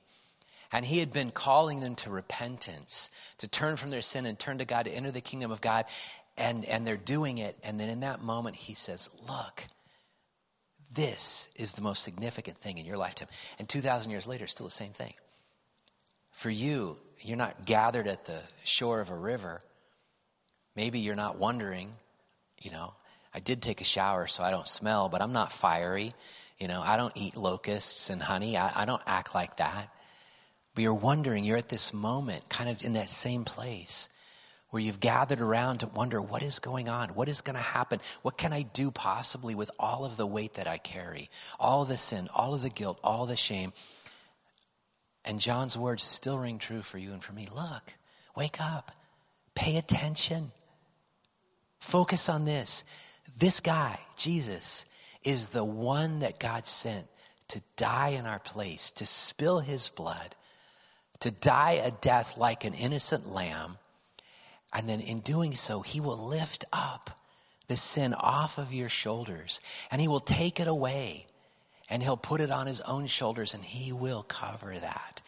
And 0.71 0.85
he 0.85 0.99
had 0.99 1.13
been 1.13 1.31
calling 1.31 1.81
them 1.81 1.97
to 1.97 2.11
repentance, 2.11 3.11
to 3.39 3.49
turn 3.49 3.77
from 3.77 3.91
their 3.91 4.03
sin 4.03 4.25
and 4.25 4.39
turn 4.39 4.59
to 4.59 4.65
God, 4.65 4.85
to 4.85 4.91
enter 4.91 5.11
the 5.11 5.21
kingdom 5.21 5.51
of 5.51 5.61
God. 5.61 5.87
And, 6.37 6.65
and 6.67 6.87
they're 6.87 6.97
doing 6.97 7.39
it. 7.39 7.57
And 7.65 7.81
then 7.81 7.89
in 7.89 8.01
that 8.01 8.23
moment, 8.23 8.55
he 8.55 8.75
says, 8.75 9.11
Look, 9.29 9.65
this 10.95 11.49
is 11.57 11.73
the 11.73 11.83
most 11.83 12.03
significant 12.05 12.59
thing 12.59 12.79
in 12.79 12.85
your 12.85 12.97
lifetime. 12.97 13.29
And 13.59 13.69
2,000 13.69 14.11
years 14.11 14.29
later, 14.29 14.45
it's 14.45 14.53
still 14.53 14.67
the 14.67 14.71
same 14.71 14.93
thing. 14.93 15.15
For 16.31 16.51
you, 16.51 16.99
you're 17.23 17.37
not 17.37 17.67
gathered 17.67 18.07
at 18.07 18.25
the 18.25 18.41
shore 18.65 19.01
of 19.01 19.11
a 19.11 19.17
river. 19.17 19.61
Maybe 20.77 21.01
you're 21.01 21.17
not 21.17 21.39
wondering, 21.39 21.93
you 22.61 22.71
know, 22.71 22.95
I 23.35 23.41
did 23.41 23.63
take 23.63 23.81
a 23.81 23.85
shower 23.85 24.27
so 24.27 24.43
I 24.43 24.51
don't 24.51 24.67
smell, 24.67 25.09
but 25.09 25.23
I'm 25.23 25.33
not 25.33 25.53
fiery. 25.53 26.13
You 26.59 26.69
know, 26.69 26.81
I 26.81 26.97
don't 26.97 27.17
eat 27.17 27.37
locusts 27.37 28.11
and 28.11 28.23
honey. 28.23 28.57
I, 28.57 28.83
I 28.83 28.85
don't 28.85 29.03
act 29.07 29.35
like 29.35 29.57
that. 29.59 29.91
But 30.75 30.83
you're 30.83 30.95
wondering, 30.95 31.45
you're 31.45 31.57
at 31.57 31.69
this 31.69 31.93
moment, 31.93 32.49
kind 32.49 32.71
of 32.71 32.85
in 32.85 32.95
that 32.95 33.11
same 33.11 33.45
place 33.45 34.09
where 34.71 34.83
you've 34.83 35.01
gathered 35.01 35.41
around 35.41 35.79
to 35.79 35.87
wonder 35.87 36.21
what 36.21 36.43
is 36.43 36.59
going 36.59 36.89
on? 36.89 37.11
What 37.11 37.29
is 37.29 37.41
going 37.41 37.57
to 37.57 37.63
happen? 37.63 38.01
What 38.23 38.37
can 38.37 38.53
I 38.53 38.63
do 38.63 38.91
possibly 38.91 39.55
with 39.55 39.71
all 39.79 40.05
of 40.05 40.17
the 40.17 40.27
weight 40.27 40.55
that 40.55 40.69
I 40.69 40.77
carry? 40.77 41.31
All 41.59 41.85
the 41.85 41.97
sin, 41.97 42.29
all 42.35 42.55
of 42.55 42.63
the 42.63 42.69
guilt, 42.69 42.99
all 43.03 43.25
the 43.25 43.37
shame. 43.37 43.73
And 45.29 45.39
John's 45.39 45.79
words 45.79 46.03
still 46.03 46.39
ring 46.39 46.59
true 46.59 46.83
for 46.83 46.99
you 46.99 47.13
and 47.13 47.23
for 47.23 47.33
me. 47.33 47.47
Look, 47.55 47.95
wake 48.35 48.61
up, 48.61 48.91
pay 49.55 49.77
attention, 49.77 50.51
focus 51.79 52.29
on 52.29 52.45
this. 52.45 52.83
This 53.39 53.61
guy, 53.61 54.01
Jesus, 54.17 54.87
is 55.23 55.51
the 55.51 55.65
one 55.65 56.21
that 56.21 56.41
God 56.41 56.67
sent 56.67 57.07
to 57.49 57.61
die 57.77 58.09
in 58.09 58.27
our 58.27 58.41
place, 58.41 58.91
to 58.93 59.07
spill 59.07 59.61
his 59.61 59.89
blood, 59.91 60.35
to 61.21 61.31
die 61.31 61.81
a 61.85 61.93
death 61.93 62.37
like 62.37 62.65
an 62.65 62.75
innocent 62.75 63.33
lamb 63.33 63.79
and 64.73 64.89
then 64.89 65.01
in 65.01 65.21
doing 65.21 65.55
so, 65.55 65.81
he 65.81 66.01
will 66.01 66.19
lift 66.19 66.65
up 66.73 67.19
the 67.69 67.77
sin 67.77 68.15
off 68.15 68.59
of 68.59 68.73
your 68.73 68.89
shoulders 68.89 69.61
and 69.91 70.01
he 70.01 70.09
will 70.09 70.21
take 70.21 70.61
it 70.61 70.69
away 70.69 71.27
and 71.91 72.03
he'll 72.03 72.17
put 72.17 72.41
it 72.41 72.51
on 72.51 72.67
his 72.67 72.81
own 72.83 73.07
shoulders 73.07 73.55
and 73.55 73.65
he 73.65 73.93
will 73.93 74.23
cover 74.23 74.79
that. 74.79 75.23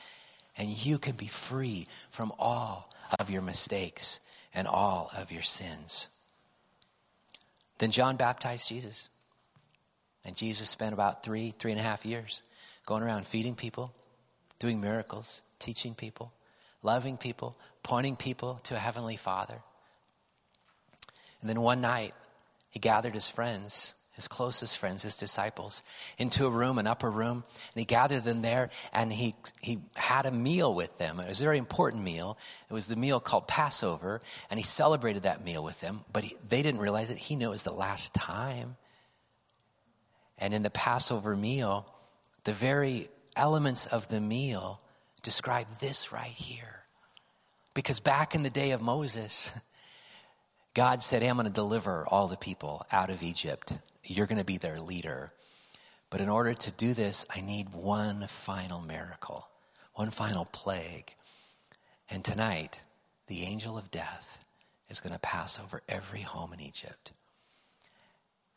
And 0.57 0.69
you 0.69 0.99
can 0.99 1.17
be 1.17 1.27
free 1.27 1.87
from 2.11 2.33
all 2.39 2.93
of 3.19 3.31
your 3.31 3.43
mistakes 3.43 4.21
and 4.55 4.69
all 4.69 5.11
of 5.17 5.33
your 5.33 5.43
sins. 5.43 6.09
Then 7.79 7.91
John 7.91 8.17
baptized 8.17 8.69
Jesus. 8.69 9.09
And 10.25 10.37
Jesus 10.37 10.69
spent 10.69 10.93
about 10.93 11.23
three, 11.23 11.55
three 11.59 11.71
and 11.71 11.81
a 11.81 11.83
half 11.85 12.05
years 12.05 12.43
going 12.85 13.03
around 13.03 13.27
feeding 13.27 13.55
people, 13.55 13.95
doing 14.59 14.81
miracles, 14.81 15.41
teaching 15.59 15.95
people 15.95 16.33
loving 16.83 17.17
people, 17.17 17.57
pointing 17.83 18.17
people 18.17 18.61
to 18.65 18.75
a 18.75 18.79
heavenly 18.79 19.17
Father. 19.17 19.61
And 21.41 21.49
then 21.49 21.61
one 21.61 21.81
night, 21.81 22.15
he 22.71 22.79
gathered 22.79 23.15
his 23.15 23.31
friends, 23.31 23.95
his 24.21 24.29
closest 24.29 24.79
friends, 24.79 25.03
his 25.03 25.17
disciples, 25.17 25.83
into 26.19 26.45
a 26.45 26.51
room, 26.51 26.79
an 26.79 26.87
upper 26.87 27.11
room, 27.11 27.43
and 27.75 27.81
he 27.81 27.85
gathered 27.85 28.23
them 28.23 28.43
there 28.43 28.69
and 28.93 29.11
he, 29.11 29.35
he 29.63 29.79
had 29.97 30.27
a 30.27 30.31
meal 30.31 30.75
with 30.75 30.99
them. 30.99 31.19
It 31.21 31.29
was 31.29 31.41
a 31.41 31.45
very 31.45 31.57
important 31.59 32.03
meal. 32.03 32.37
It 32.69 32.75
was 32.75 32.87
the 32.87 32.97
meal 32.97 33.19
called 33.19 33.49
Passover, 33.49 34.21
and 34.51 34.61
he 34.61 34.65
celebrated 34.65 35.23
that 35.23 35.43
meal 35.43 35.65
with 35.65 35.81
them, 35.81 36.01
but 36.13 36.25
he, 36.25 36.37
they 36.47 36.63
didn't 36.63 36.81
realize 36.81 37.11
it. 37.11 37.17
He 37.17 37.35
knew 37.35 37.49
it 37.49 37.51
was 37.51 37.63
the 37.63 37.73
last 37.73 38.15
time. 38.15 38.77
And 40.39 40.53
in 40.53 40.63
the 40.63 40.71
Passover 40.71 41.35
meal, 41.35 41.87
the 42.45 42.53
very 42.53 43.09
elements 43.37 43.87
of 43.87 44.09
the 44.09 44.21
meal 44.21 44.81
describe 45.23 45.67
this 45.81 46.13
right 46.13 46.31
here. 46.31 46.85
Because 47.73 48.01
back 48.01 48.35
in 48.35 48.43
the 48.43 48.51
day 48.51 48.73
of 48.73 48.83
Moses, 48.83 49.51
God 50.75 51.03
said, 51.03 51.23
hey, 51.23 51.29
I'm 51.29 51.37
going 51.37 51.47
to 51.47 51.53
deliver 51.53 52.07
all 52.07 52.29
the 52.29 52.37
people 52.37 52.87
out 52.93 53.11
of 53.11 53.23
Egypt. 53.23 53.79
You're 54.11 54.27
going 54.27 54.39
to 54.39 54.45
be 54.45 54.59
their 54.59 54.79
leader. 54.79 55.33
But 56.11 56.21
in 56.21 56.29
order 56.29 56.53
to 56.53 56.71
do 56.73 56.95
this, 56.95 57.25
I 57.35 57.41
need 57.41 57.73
one 57.73 58.27
final 58.27 58.81
miracle, 58.81 59.49
one 59.95 60.11
final 60.11 60.47
plague. 60.47 61.15
And 62.11 62.25
tonight, 62.25 62.83
the 63.29 63.43
angel 63.43 63.79
of 63.79 63.93
death 63.93 64.41
is 64.89 64.99
going 64.99 65.13
to 65.13 65.21
pass 65.21 65.61
over 65.61 65.83
every 65.89 66.23
home 66.23 66.53
in 66.53 66.61
Egypt. 66.61 67.13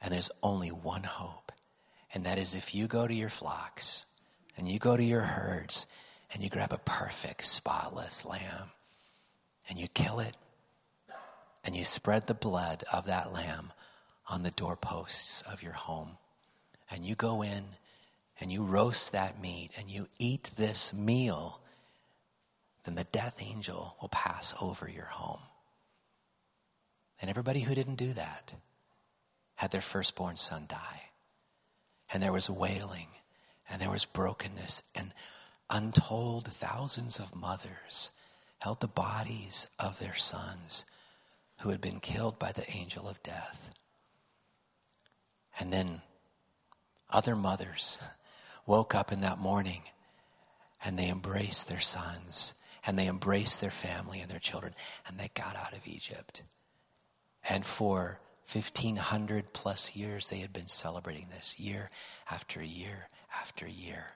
And 0.02 0.12
there's 0.12 0.32
only 0.42 0.70
one 0.70 1.04
hope, 1.04 1.52
and 2.14 2.26
that 2.26 2.40
is 2.40 2.56
if 2.56 2.74
you 2.74 2.88
go 2.88 3.08
to 3.08 3.14
your 3.14 3.30
flocks 3.30 4.06
and 4.58 4.68
you 4.68 4.80
go 4.80 4.98
to 4.98 5.04
your 5.04 5.22
herds 5.22 5.86
and 6.34 6.42
you 6.42 6.50
grab 6.50 6.74
a 6.74 6.80
perfect, 6.80 7.44
spotless 7.44 8.26
lamb 8.26 8.72
and 9.70 9.78
you 9.78 9.88
kill 9.88 10.20
it 10.20 10.36
and 11.64 11.76
you 11.76 11.84
spread 11.84 12.26
the 12.26 12.34
blood 12.34 12.84
of 12.92 13.06
that 13.06 13.32
lamb 13.32 13.72
on 14.28 14.44
the 14.44 14.52
doorposts 14.52 15.42
of 15.44 15.64
your 15.64 15.74
home. 15.74 16.18
And 16.90 17.06
you 17.06 17.16
go 17.16 17.42
in 17.42 17.64
and 18.40 18.52
you 18.52 18.64
roast 18.64 19.12
that 19.12 19.42
meat 19.42 19.72
and 19.78 19.90
you 19.90 20.08
eat 20.20 20.52
this 20.56 20.94
meal, 20.94 21.60
then 22.84 22.96
the 22.96 23.06
death 23.06 23.40
angel 23.42 23.96
will 24.02 24.10
pass 24.10 24.54
over 24.62 24.90
your 24.90 25.06
home. 25.06 25.42
And 27.22 27.30
everybody 27.30 27.62
who 27.62 27.76
didn't 27.76 27.96
do 27.96 28.14
that 28.14 28.56
had 29.56 29.72
their 29.72 29.82
firstborn 29.82 30.38
son 30.38 30.66
die. 30.68 31.04
And 32.12 32.22
there 32.22 32.34
was 32.34 32.50
wailing 32.50 33.08
and 33.70 33.82
there 33.82 33.90
was 33.90 34.06
brokenness 34.06 34.84
and 34.94 35.14
untold 35.70 36.48
thousands 36.48 37.20
of 37.20 37.36
mothers 37.36 38.12
held 38.60 38.82
the 38.82 38.88
bodies 38.88 39.68
of 39.80 40.00
their 40.00 40.16
sons 40.16 40.86
who 41.60 41.70
had 41.70 41.82
been 41.82 42.00
killed 42.00 42.38
by 42.38 42.52
the 42.52 42.70
angel 42.72 43.08
of 43.08 43.22
death. 43.24 43.72
And 45.60 45.72
then 45.72 46.02
other 47.10 47.36
mothers 47.36 47.98
woke 48.66 48.96
up 48.96 49.12
in 49.12 49.22
that 49.22 49.38
morning 49.38 49.84
and 50.84 50.98
they 50.98 51.10
embraced 51.10 51.70
their 51.70 51.80
sons 51.80 52.54
and 52.86 52.98
they 52.98 53.08
embraced 53.08 53.62
their 53.62 53.72
family 53.72 54.20
and 54.20 54.30
their 54.30 54.40
children 54.40 54.74
and 55.08 55.18
they 55.18 55.30
got 55.34 55.56
out 55.56 55.74
of 55.74 55.88
Egypt. 55.88 56.44
And 57.48 57.66
for 57.66 58.20
1500 58.52 59.54
plus 59.54 59.96
years, 59.96 60.30
they 60.30 60.40
had 60.40 60.54
been 60.54 60.68
celebrating 60.68 61.28
this 61.32 61.60
year 61.60 61.90
after 62.30 62.62
year 62.64 63.08
after 63.42 63.68
year. 63.68 64.16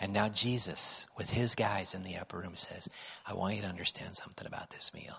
And 0.00 0.12
now 0.12 0.28
Jesus, 0.28 1.06
with 1.16 1.30
his 1.30 1.54
guys 1.54 1.94
in 1.94 2.02
the 2.02 2.16
upper 2.16 2.38
room, 2.38 2.56
says, 2.56 2.88
I 3.26 3.34
want 3.34 3.56
you 3.56 3.62
to 3.62 3.68
understand 3.68 4.16
something 4.16 4.46
about 4.46 4.70
this 4.70 4.92
meal. 4.92 5.16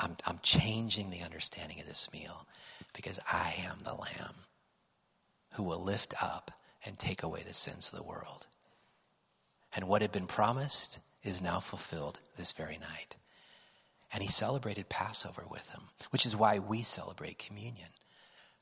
I'm, 0.00 0.16
I'm 0.26 0.38
changing 0.42 1.10
the 1.10 1.22
understanding 1.22 1.80
of 1.80 1.86
this 1.86 2.08
meal 2.12 2.46
because 2.94 3.18
I 3.30 3.54
am 3.58 3.78
the 3.84 3.94
Lamb 3.94 4.34
who 5.54 5.62
will 5.62 5.82
lift 5.82 6.14
up 6.22 6.52
and 6.84 6.98
take 6.98 7.22
away 7.22 7.42
the 7.46 7.52
sins 7.52 7.88
of 7.88 7.98
the 7.98 8.04
world. 8.04 8.46
And 9.74 9.88
what 9.88 10.02
had 10.02 10.12
been 10.12 10.26
promised 10.26 11.00
is 11.22 11.42
now 11.42 11.60
fulfilled 11.60 12.20
this 12.36 12.52
very 12.52 12.78
night. 12.78 13.16
And 14.12 14.22
he 14.22 14.28
celebrated 14.28 14.88
Passover 14.88 15.44
with 15.50 15.70
them, 15.72 15.82
which 16.10 16.24
is 16.24 16.36
why 16.36 16.58
we 16.58 16.82
celebrate 16.82 17.38
communion, 17.38 17.88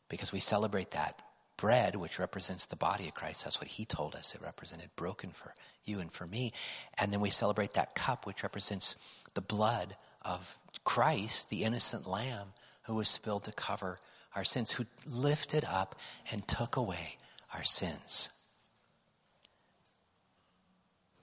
because 0.08 0.32
we 0.32 0.40
celebrate 0.40 0.90
that 0.92 1.20
bread, 1.56 1.96
which 1.96 2.18
represents 2.18 2.66
the 2.66 2.76
body 2.76 3.08
of 3.08 3.14
Christ, 3.14 3.44
that's 3.44 3.60
what 3.60 3.68
he 3.68 3.84
told 3.84 4.14
us 4.14 4.34
it 4.34 4.42
represented, 4.42 4.90
broken 4.96 5.30
for 5.30 5.54
you 5.84 6.00
and 6.00 6.12
for 6.12 6.26
me. 6.26 6.52
And 6.98 7.12
then 7.12 7.20
we 7.20 7.30
celebrate 7.30 7.74
that 7.74 7.94
cup, 7.94 8.26
which 8.26 8.42
represents 8.42 8.96
the 9.34 9.40
blood 9.40 9.96
of 10.26 10.58
Christ, 10.84 11.50
the 11.50 11.64
innocent 11.64 12.06
lamb 12.06 12.48
who 12.82 12.94
was 12.94 13.08
spilled 13.08 13.44
to 13.44 13.52
cover 13.52 13.98
our 14.34 14.44
sins, 14.44 14.70
who 14.70 14.84
lifted 15.06 15.64
up 15.64 15.98
and 16.30 16.46
took 16.46 16.76
away 16.76 17.16
our 17.54 17.64
sins. 17.64 18.28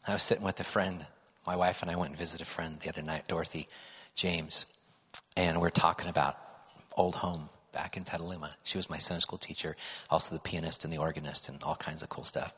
I 0.07 0.13
was 0.13 0.23
sitting 0.23 0.43
with 0.43 0.59
a 0.59 0.63
friend. 0.65 1.05
My 1.45 1.55
wife 1.55 1.81
and 1.81 1.91
I 1.91 1.95
went 1.95 2.11
and 2.11 2.19
visited 2.19 2.41
a 2.41 2.49
friend 2.49 2.79
the 2.79 2.89
other 2.89 3.01
night, 3.01 3.27
Dorothy 3.27 3.67
James, 4.15 4.65
and 5.35 5.59
we 5.61 5.67
are 5.67 5.71
talking 5.71 6.09
about 6.09 6.37
old 6.95 7.15
home 7.15 7.49
back 7.71 7.97
in 7.97 8.03
Petaluma. 8.03 8.55
She 8.63 8.77
was 8.77 8.89
my 8.89 8.97
Sunday 8.97 9.21
school 9.21 9.37
teacher, 9.37 9.75
also 10.09 10.35
the 10.35 10.41
pianist 10.41 10.83
and 10.83 10.93
the 10.93 10.97
organist, 10.97 11.49
and 11.49 11.61
all 11.63 11.75
kinds 11.75 12.03
of 12.03 12.09
cool 12.09 12.23
stuff. 12.23 12.53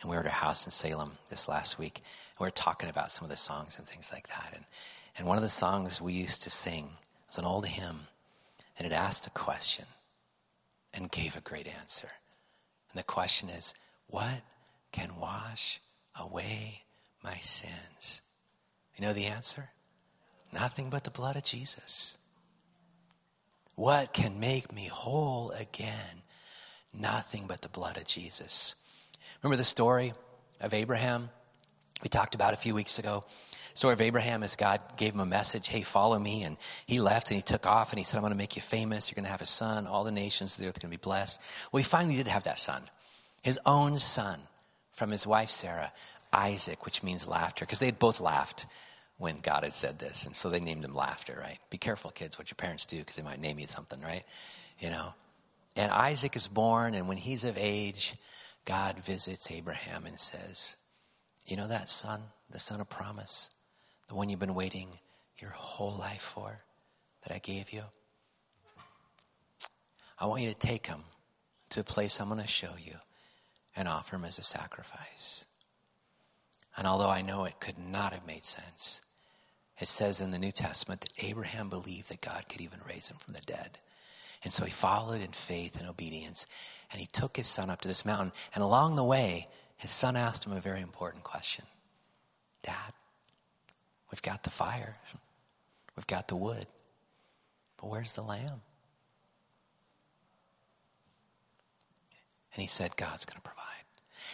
And 0.00 0.10
we 0.10 0.16
were 0.16 0.20
at 0.20 0.26
her 0.26 0.32
house 0.32 0.66
in 0.66 0.72
Salem 0.72 1.12
this 1.28 1.48
last 1.48 1.78
week. 1.78 1.98
And 1.98 2.40
we 2.40 2.46
were 2.46 2.50
talking 2.50 2.88
about 2.88 3.12
some 3.12 3.24
of 3.24 3.30
the 3.30 3.36
songs 3.36 3.78
and 3.78 3.86
things 3.86 4.10
like 4.12 4.28
that. 4.28 4.52
And, 4.54 4.64
and 5.16 5.26
one 5.26 5.36
of 5.36 5.42
the 5.42 5.48
songs 5.48 6.00
we 6.00 6.12
used 6.12 6.42
to 6.42 6.50
sing 6.50 6.90
was 7.26 7.38
an 7.38 7.44
old 7.44 7.66
hymn, 7.66 8.00
and 8.78 8.86
it 8.86 8.92
asked 8.92 9.26
a 9.26 9.30
question 9.30 9.86
and 10.92 11.10
gave 11.10 11.36
a 11.36 11.40
great 11.40 11.66
answer. 11.66 12.10
And 12.90 12.98
the 12.98 13.04
question 13.04 13.48
is, 13.48 13.74
What 14.08 14.42
can 14.92 15.16
wash 15.18 15.80
away 16.18 16.82
my 17.22 17.36
sins? 17.38 18.22
You 18.96 19.06
know 19.06 19.12
the 19.12 19.26
answer? 19.26 19.70
Nothing 20.52 20.90
but 20.90 21.04
the 21.04 21.10
blood 21.10 21.36
of 21.36 21.42
Jesus. 21.42 22.16
What 23.74 24.14
can 24.14 24.40
make 24.40 24.72
me 24.72 24.86
whole 24.86 25.50
again? 25.50 26.22
Nothing 26.94 27.44
but 27.46 27.60
the 27.60 27.68
blood 27.68 27.98
of 27.98 28.06
Jesus. 28.06 28.74
Remember 29.42 29.58
the 29.58 29.64
story 29.64 30.14
of 30.60 30.72
Abraham? 30.72 31.28
We 32.02 32.08
talked 32.08 32.34
about 32.34 32.54
a 32.54 32.56
few 32.56 32.74
weeks 32.74 32.98
ago. 32.98 33.24
Story 33.76 33.92
of 33.92 34.00
Abraham 34.00 34.42
is 34.42 34.56
God 34.56 34.80
gave 34.96 35.12
him 35.12 35.20
a 35.20 35.26
message, 35.26 35.68
hey, 35.68 35.82
follow 35.82 36.18
me. 36.18 36.44
And 36.44 36.56
he 36.86 36.98
left 36.98 37.30
and 37.30 37.36
he 37.36 37.42
took 37.42 37.66
off 37.66 37.92
and 37.92 37.98
he 37.98 38.04
said, 38.04 38.16
I'm 38.16 38.22
going 38.22 38.32
to 38.32 38.38
make 38.38 38.56
you 38.56 38.62
famous. 38.62 39.10
You're 39.10 39.16
going 39.16 39.26
to 39.26 39.30
have 39.30 39.42
a 39.42 39.46
son. 39.46 39.86
All 39.86 40.02
the 40.02 40.10
nations 40.10 40.54
of 40.56 40.62
the 40.62 40.68
earth 40.68 40.78
are 40.78 40.80
going 40.80 40.92
to 40.92 40.98
be 40.98 41.02
blessed. 41.02 41.38
Well, 41.70 41.78
he 41.78 41.84
finally 41.84 42.16
did 42.16 42.26
have 42.26 42.44
that 42.44 42.58
son, 42.58 42.82
his 43.42 43.60
own 43.66 43.98
son 43.98 44.40
from 44.92 45.10
his 45.10 45.26
wife 45.26 45.50
Sarah, 45.50 45.92
Isaac, 46.32 46.86
which 46.86 47.02
means 47.02 47.28
laughter, 47.28 47.66
because 47.66 47.78
they 47.78 47.86
had 47.86 47.98
both 47.98 48.18
laughed 48.18 48.66
when 49.18 49.40
God 49.40 49.62
had 49.62 49.74
said 49.74 49.98
this. 49.98 50.24
And 50.24 50.34
so 50.34 50.48
they 50.48 50.60
named 50.60 50.84
him 50.84 50.94
Laughter, 50.94 51.38
right? 51.38 51.58
Be 51.68 51.76
careful, 51.76 52.10
kids, 52.10 52.38
what 52.38 52.50
your 52.50 52.56
parents 52.56 52.86
do, 52.86 52.98
because 52.98 53.16
they 53.16 53.22
might 53.22 53.40
name 53.40 53.58
you 53.58 53.66
something, 53.66 54.00
right? 54.00 54.24
You 54.78 54.90
know? 54.90 55.14
And 55.76 55.90
Isaac 55.90 56.34
is 56.34 56.48
born, 56.48 56.94
and 56.94 57.08
when 57.08 57.18
he's 57.18 57.44
of 57.44 57.58
age, 57.58 58.14
God 58.64 58.98
visits 59.04 59.50
Abraham 59.50 60.06
and 60.06 60.18
says, 60.18 60.76
You 61.46 61.56
know 61.56 61.68
that 61.68 61.90
son, 61.90 62.22
the 62.50 62.58
son 62.58 62.80
of 62.80 62.88
promise, 62.88 63.50
the 64.08 64.14
one 64.14 64.28
you've 64.28 64.38
been 64.38 64.54
waiting 64.54 64.88
your 65.38 65.50
whole 65.50 65.96
life 65.98 66.22
for, 66.22 66.60
that 67.22 67.34
I 67.34 67.38
gave 67.38 67.70
you? 67.70 67.82
I 70.18 70.26
want 70.26 70.42
you 70.42 70.48
to 70.48 70.58
take 70.58 70.86
him 70.86 71.00
to 71.70 71.80
a 71.80 71.84
place 71.84 72.20
I'm 72.20 72.28
going 72.28 72.40
to 72.40 72.46
show 72.46 72.72
you 72.82 72.94
and 73.74 73.86
offer 73.86 74.16
him 74.16 74.24
as 74.24 74.38
a 74.38 74.42
sacrifice. 74.42 75.44
And 76.76 76.86
although 76.86 77.10
I 77.10 77.22
know 77.22 77.44
it 77.44 77.60
could 77.60 77.78
not 77.78 78.12
have 78.12 78.26
made 78.26 78.44
sense, 78.44 79.00
it 79.78 79.88
says 79.88 80.20
in 80.20 80.30
the 80.30 80.38
New 80.38 80.52
Testament 80.52 81.02
that 81.02 81.24
Abraham 81.26 81.68
believed 81.68 82.08
that 82.08 82.22
God 82.22 82.46
could 82.48 82.60
even 82.60 82.80
raise 82.88 83.08
him 83.08 83.18
from 83.18 83.34
the 83.34 83.40
dead. 83.40 83.78
And 84.42 84.52
so 84.52 84.64
he 84.64 84.70
followed 84.70 85.20
in 85.20 85.32
faith 85.32 85.78
and 85.78 85.88
obedience, 85.88 86.46
and 86.90 87.00
he 87.00 87.06
took 87.06 87.36
his 87.36 87.46
son 87.46 87.68
up 87.68 87.80
to 87.82 87.88
this 87.88 88.04
mountain. 88.04 88.32
And 88.54 88.62
along 88.62 88.96
the 88.96 89.04
way, 89.04 89.48
his 89.76 89.90
son 89.90 90.16
asked 90.16 90.46
him 90.46 90.52
a 90.52 90.60
very 90.60 90.80
important 90.80 91.24
question 91.24 91.66
Dad, 92.62 92.92
we've 94.16 94.22
got 94.22 94.44
the 94.44 94.50
fire, 94.50 94.94
we've 95.94 96.06
got 96.06 96.26
the 96.28 96.36
wood, 96.36 96.66
but 97.76 97.90
where's 97.90 98.14
the 98.14 98.22
lamb? 98.22 98.62
And 102.54 102.62
he 102.62 102.66
said, 102.66 102.96
God's 102.96 103.26
going 103.26 103.36
to 103.36 103.42
provide. 103.42 103.62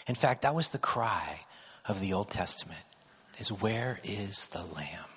In 0.06 0.14
fact, 0.14 0.42
that 0.42 0.54
was 0.54 0.68
the 0.68 0.78
cry 0.78 1.40
of 1.86 2.00
the 2.00 2.12
Old 2.12 2.30
Testament 2.30 2.84
is 3.38 3.50
where 3.50 3.98
is 4.04 4.46
the 4.48 4.62
lamb? 4.62 5.10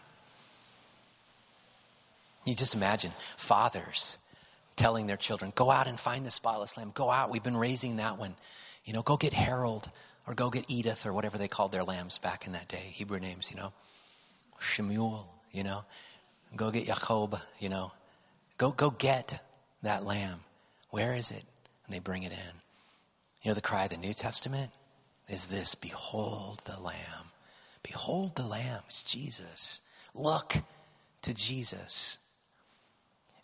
You 2.43 2.55
just 2.55 2.73
imagine 2.73 3.11
fathers 3.37 4.17
telling 4.75 5.05
their 5.05 5.15
children, 5.15 5.53
go 5.53 5.69
out 5.69 5.87
and 5.87 5.99
find 5.99 6.25
the 6.25 6.31
spotless 6.31 6.75
lamb. 6.75 6.91
Go 6.95 7.11
out. 7.11 7.29
We've 7.29 7.43
been 7.43 7.55
raising 7.55 7.97
that 7.97 8.17
one. 8.17 8.33
You 8.83 8.93
know, 8.93 9.03
go 9.03 9.15
get 9.15 9.33
Harold 9.33 9.91
or 10.25 10.33
go 10.33 10.49
get 10.49 10.65
Edith 10.67 11.05
or 11.05 11.13
whatever 11.13 11.37
they 11.37 11.47
called 11.47 11.71
their 11.71 11.83
lambs 11.83 12.17
back 12.17 12.47
in 12.47 12.53
that 12.53 12.67
day, 12.67 12.89
Hebrew 12.91 13.19
names, 13.19 13.51
you 13.51 13.57
know. 13.57 13.71
Shemuel, 14.65 15.27
you 15.51 15.63
know. 15.63 15.83
Go 16.55 16.71
get 16.71 16.85
Jacob, 16.85 17.39
you 17.59 17.69
know. 17.69 17.91
Go, 18.57 18.71
go 18.71 18.89
get 18.89 19.41
that 19.81 20.05
lamb. 20.05 20.41
Where 20.89 21.13
is 21.13 21.31
it? 21.31 21.43
And 21.85 21.93
they 21.93 21.99
bring 21.99 22.23
it 22.23 22.31
in. 22.31 22.61
You 23.41 23.49
know, 23.49 23.55
the 23.55 23.61
cry 23.61 23.83
of 23.83 23.89
the 23.89 23.97
New 23.97 24.13
Testament 24.13 24.71
is 25.29 25.47
this 25.47 25.75
Behold 25.75 26.61
the 26.65 26.79
Lamb. 26.79 27.31
Behold 27.83 28.35
the 28.35 28.45
Lamb. 28.45 28.81
It's 28.87 29.03
Jesus. 29.03 29.81
Look 30.13 30.55
to 31.23 31.33
Jesus. 31.33 32.17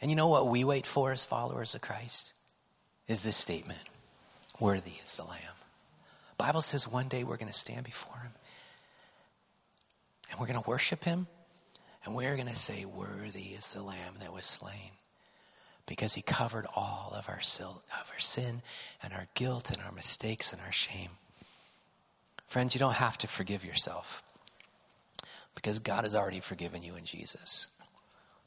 And 0.02 0.10
you 0.10 0.16
know 0.16 0.28
what 0.28 0.48
we 0.48 0.64
wait 0.64 0.86
for 0.86 1.12
as 1.12 1.26
followers 1.26 1.76
of 1.76 1.82
Christ? 1.82 2.34
Is 3.08 3.24
this 3.24 3.38
statement 3.38 3.82
Worthy 4.60 4.94
is 5.04 5.16
the 5.16 5.24
Lamb. 5.24 5.40
Bible 6.38 6.62
says 6.62 6.88
one 6.88 7.08
day 7.08 7.24
we're 7.24 7.38
going 7.38 7.52
to 7.52 7.54
stand 7.54 7.84
before 7.84 8.18
Him 8.18 8.32
and 10.32 10.40
we're 10.40 10.48
going 10.48 10.62
to 10.62 10.70
worship 10.70 11.04
Him 11.04 11.28
and 12.04 12.16
we're 12.16 12.36
going 12.36 12.48
to 12.48 12.56
say, 12.56 12.86
Worthy 12.86 13.50
is 13.50 13.74
the 13.74 13.84
Lamb 13.84 14.16
that 14.22 14.34
was 14.34 14.46
slain 14.46 14.92
because 15.86 16.16
He 16.16 16.22
covered 16.22 16.66
all 16.76 17.14
of 17.16 17.30
our, 17.30 17.40
of 17.40 18.12
our 18.12 18.20
sin 18.20 18.62
and 19.04 19.14
our 19.14 19.28
guilt 19.36 19.70
and 19.70 19.82
our 19.82 19.92
mistakes 19.92 20.52
and 20.52 20.62
our 20.62 20.72
shame. 20.72 21.10
Friends, 22.48 22.74
you 22.74 22.80
don't 22.80 22.96
have 22.96 23.18
to 23.20 23.28
forgive 23.28 23.64
yourself 23.64 24.24
because 25.56 25.80
God 25.80 26.04
has 26.04 26.16
already 26.16 26.40
forgiven 26.40 26.82
you 26.84 26.96
in 26.96 27.06
Jesus. 27.06 27.68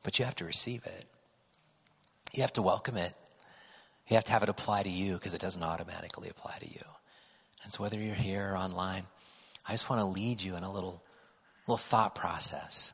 But 0.03 0.19
you 0.19 0.25
have 0.25 0.37
to 0.37 0.45
receive 0.45 0.85
it. 0.85 1.07
You 2.35 2.43
have 2.43 2.53
to 2.55 2.63
welcome 2.63 2.97
it. 2.97 3.15
You 4.09 4.17
have 4.17 4.25
to 4.25 4.33
have 4.33 4.43
it 4.43 4.49
apply 4.49 4.83
to 4.83 4.91
you 4.91 5.15
because 5.15 5.35
it 5.35 5.41
doesn't 5.41 5.63
automatically 5.63 6.29
apply 6.29 6.57
to 6.61 6.69
you. 6.69 6.85
And 7.63 7.73
so, 7.73 7.83
whether 7.83 7.99
you're 7.99 8.15
here 8.15 8.51
or 8.53 8.57
online, 8.59 9.05
I 9.67 9.73
just 9.73 9.89
want 9.89 10.01
to 10.01 10.07
lead 10.07 10.43
you 10.43 10.57
in 10.57 10.63
a 10.63 10.71
little, 10.71 11.03
little 11.67 11.77
thought 11.79 12.15
process. 12.15 12.93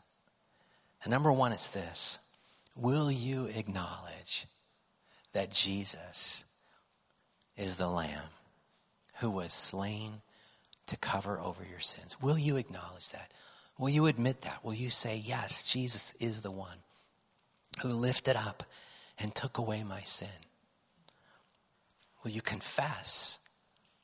And 1.02 1.10
number 1.10 1.32
one, 1.32 1.52
it's 1.52 1.68
this 1.68 2.18
Will 2.76 3.10
you 3.10 3.46
acknowledge 3.46 4.46
that 5.32 5.50
Jesus 5.50 6.44
is 7.56 7.76
the 7.76 7.88
Lamb 7.88 8.30
who 9.16 9.30
was 9.30 9.52
slain 9.52 10.22
to 10.86 10.96
cover 10.96 11.38
over 11.38 11.64
your 11.68 11.80
sins? 11.80 12.20
Will 12.20 12.38
you 12.38 12.56
acknowledge 12.56 13.10
that? 13.10 13.32
Will 13.78 13.90
you 13.90 14.06
admit 14.06 14.42
that? 14.42 14.64
Will 14.64 14.74
you 14.74 14.90
say, 14.90 15.16
Yes, 15.16 15.62
Jesus 15.62 16.14
is 16.20 16.42
the 16.42 16.50
one 16.50 16.78
who 17.82 17.88
lifted 17.88 18.36
up 18.36 18.64
and 19.18 19.34
took 19.34 19.58
away 19.58 19.82
my 19.82 20.00
sin? 20.00 20.28
Will 22.22 22.30
you 22.30 22.42
confess, 22.42 23.38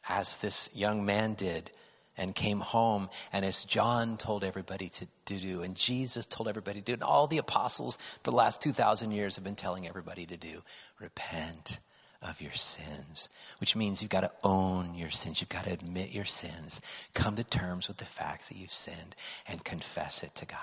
as 0.08 0.38
this 0.38 0.70
young 0.74 1.04
man 1.04 1.34
did 1.34 1.70
and 2.16 2.34
came 2.34 2.60
home, 2.60 3.10
and 3.32 3.44
as 3.44 3.64
John 3.64 4.16
told 4.16 4.42
everybody 4.42 4.88
to, 4.88 5.06
to 5.26 5.38
do, 5.38 5.62
and 5.62 5.74
Jesus 5.74 6.26
told 6.26 6.48
everybody 6.48 6.80
to 6.80 6.84
do, 6.84 6.92
and 6.94 7.02
all 7.02 7.26
the 7.26 7.38
apostles 7.38 7.96
for 8.22 8.30
the 8.30 8.36
last 8.36 8.62
2,000 8.62 9.12
years 9.12 9.36
have 9.36 9.44
been 9.44 9.54
telling 9.54 9.86
everybody 9.86 10.26
to 10.26 10.36
do? 10.36 10.62
Repent 11.00 11.78
of 12.22 12.40
your 12.40 12.52
sins, 12.52 13.28
which 13.58 13.76
means 13.76 14.00
you've 14.00 14.10
got 14.10 14.22
to 14.22 14.32
own 14.42 14.94
your 14.94 15.10
sins. 15.10 15.40
You've 15.40 15.50
got 15.50 15.64
to 15.64 15.72
admit 15.72 16.12
your 16.12 16.24
sins, 16.24 16.80
come 17.14 17.36
to 17.36 17.44
terms 17.44 17.88
with 17.88 17.98
the 17.98 18.04
fact 18.04 18.48
that 18.48 18.56
you've 18.56 18.70
sinned, 18.70 19.14
and 19.46 19.64
confess 19.64 20.22
it 20.22 20.34
to 20.36 20.46
God. 20.46 20.58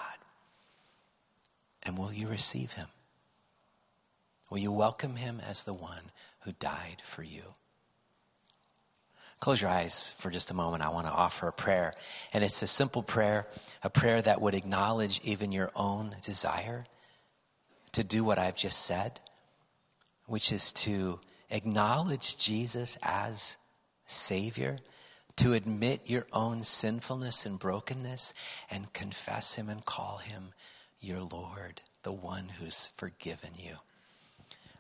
And 1.84 1.98
will 1.98 2.14
you 2.14 2.28
receive 2.28 2.74
him? 2.74 2.88
Will 4.50 4.60
you 4.60 4.72
welcome 4.72 5.16
him 5.16 5.40
as 5.40 5.64
the 5.64 5.74
one 5.74 6.12
who 6.42 6.52
died 6.54 7.02
for 7.04 7.24
you? 7.24 7.44
Close 9.44 9.60
your 9.60 9.72
eyes 9.72 10.14
for 10.20 10.32
just 10.32 10.52
a 10.52 10.54
moment. 10.54 10.86
I 10.86 10.88
want 10.88 11.06
to 11.06 11.12
offer 11.12 11.50
a 11.50 11.52
prayer. 11.52 11.94
And 12.32 12.46
it's 12.46 12.62
a 12.62 12.66
simple 12.66 13.04
prayer, 13.04 13.46
a 13.84 13.90
prayer 13.90 14.22
that 14.22 14.40
would 14.40 14.54
acknowledge 14.54 15.20
even 15.26 15.52
your 15.52 15.70
own 15.76 16.16
desire 16.22 16.86
to 17.92 18.06
do 18.06 18.24
what 18.24 18.40
I've 18.40 18.56
just 18.56 18.86
said, 18.86 19.20
which 20.28 20.54
is 20.54 20.72
to 20.72 21.20
acknowledge 21.50 22.38
Jesus 22.38 22.98
as 23.04 23.58
Savior, 24.06 24.78
to 25.36 25.52
admit 25.52 26.10
your 26.10 26.26
own 26.32 26.64
sinfulness 26.64 27.46
and 27.46 27.60
brokenness, 27.60 28.34
and 28.72 28.94
confess 28.94 29.56
Him 29.56 29.68
and 29.68 29.84
call 29.84 30.20
Him 30.20 30.54
your 31.02 31.20
Lord, 31.20 31.82
the 32.04 32.14
one 32.14 32.48
who's 32.48 32.92
forgiven 32.96 33.52
you. 33.58 33.76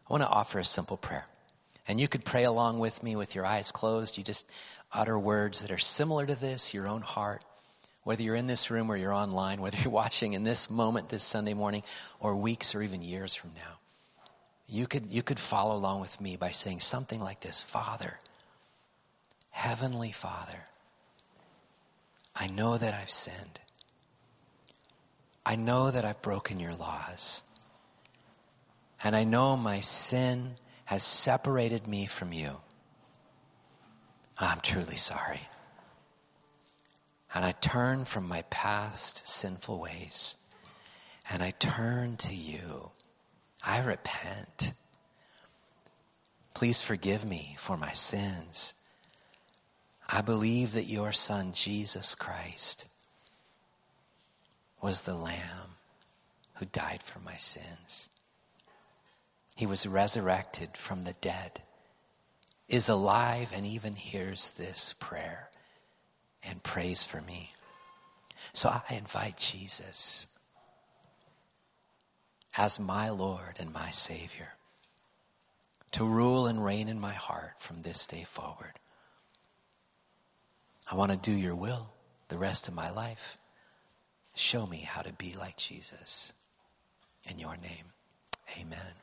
I 0.09 0.13
want 0.13 0.23
to 0.23 0.29
offer 0.29 0.59
a 0.59 0.63
simple 0.63 0.95
prayer. 0.95 1.25
And 1.87 1.99
you 1.99 2.07
could 2.07 2.23
pray 2.23 2.43
along 2.43 2.79
with 2.79 3.03
me 3.03 3.15
with 3.15 3.35
your 3.35 3.45
eyes 3.45 3.71
closed. 3.71 4.17
You 4.17 4.23
just 4.23 4.49
utter 4.91 5.17
words 5.17 5.61
that 5.61 5.71
are 5.71 5.77
similar 5.77 6.25
to 6.25 6.35
this, 6.35 6.73
your 6.73 6.87
own 6.87 7.01
heart, 7.01 7.43
whether 8.03 8.23
you're 8.23 8.35
in 8.35 8.47
this 8.47 8.71
room 8.71 8.89
or 8.89 8.95
you're 8.95 9.13
online, 9.13 9.61
whether 9.61 9.77
you're 9.77 9.91
watching 9.91 10.33
in 10.33 10.43
this 10.43 10.69
moment, 10.69 11.09
this 11.09 11.23
Sunday 11.23 11.53
morning, 11.53 11.83
or 12.19 12.35
weeks 12.35 12.73
or 12.73 12.81
even 12.81 13.01
years 13.01 13.35
from 13.35 13.51
now, 13.55 13.79
you 14.67 14.87
could, 14.87 15.11
you 15.11 15.23
could 15.23 15.39
follow 15.39 15.75
along 15.75 16.01
with 16.01 16.19
me 16.21 16.37
by 16.37 16.51
saying 16.51 16.79
something 16.79 17.19
like 17.19 17.41
this 17.41 17.61
Father, 17.61 18.19
Heavenly 19.51 20.11
Father, 20.11 20.67
I 22.35 22.47
know 22.47 22.77
that 22.77 22.93
I've 22.93 23.11
sinned. 23.11 23.59
I 25.45 25.55
know 25.55 25.91
that 25.91 26.05
I've 26.05 26.21
broken 26.21 26.59
your 26.59 26.73
laws. 26.73 27.43
And 29.03 29.15
I 29.15 29.25
know 29.25 29.57
my 29.57 29.81
sin 29.81 30.55
has 30.85 31.03
separated 31.03 31.87
me 31.87 32.05
from 32.05 32.33
you. 32.33 32.57
I'm 34.39 34.59
truly 34.61 34.95
sorry. 34.95 35.41
And 37.33 37.43
I 37.43 37.51
turn 37.51 38.05
from 38.05 38.27
my 38.27 38.43
past 38.43 39.27
sinful 39.27 39.79
ways 39.79 40.35
and 41.29 41.41
I 41.41 41.51
turn 41.51 42.17
to 42.17 42.35
you. 42.35 42.91
I 43.65 43.79
repent. 43.79 44.73
Please 46.53 46.81
forgive 46.81 47.25
me 47.25 47.55
for 47.57 47.77
my 47.77 47.91
sins. 47.91 48.73
I 50.09 50.21
believe 50.21 50.73
that 50.73 50.85
your 50.85 51.11
Son, 51.11 51.53
Jesus 51.53 52.13
Christ, 52.13 52.85
was 54.81 55.03
the 55.03 55.15
Lamb 55.15 55.77
who 56.55 56.65
died 56.65 57.01
for 57.01 57.19
my 57.19 57.37
sins. 57.37 58.09
He 59.55 59.65
was 59.65 59.85
resurrected 59.85 60.75
from 60.75 61.03
the 61.03 61.15
dead, 61.21 61.61
is 62.67 62.89
alive, 62.89 63.51
and 63.53 63.65
even 63.65 63.95
hears 63.95 64.51
this 64.51 64.95
prayer 64.99 65.49
and 66.43 66.63
prays 66.63 67.03
for 67.03 67.21
me. 67.21 67.49
So 68.51 68.69
I 68.69 68.95
invite 68.95 69.37
Jesus 69.37 70.27
as 72.57 72.79
my 72.79 73.09
Lord 73.09 73.55
and 73.59 73.71
my 73.71 73.89
Savior 73.91 74.53
to 75.91 76.05
rule 76.05 76.47
and 76.47 76.63
reign 76.63 76.89
in 76.89 76.99
my 76.99 77.13
heart 77.13 77.53
from 77.59 77.81
this 77.81 78.05
day 78.07 78.23
forward. 78.23 78.73
I 80.91 80.95
want 80.95 81.11
to 81.11 81.17
do 81.17 81.35
your 81.35 81.55
will 81.55 81.93
the 82.27 82.37
rest 82.37 82.67
of 82.67 82.73
my 82.73 82.89
life. 82.89 83.37
Show 84.33 84.65
me 84.65 84.79
how 84.79 85.01
to 85.01 85.13
be 85.13 85.35
like 85.37 85.57
Jesus. 85.57 86.33
In 87.25 87.37
your 87.37 87.55
name, 87.57 87.93
amen. 88.59 89.02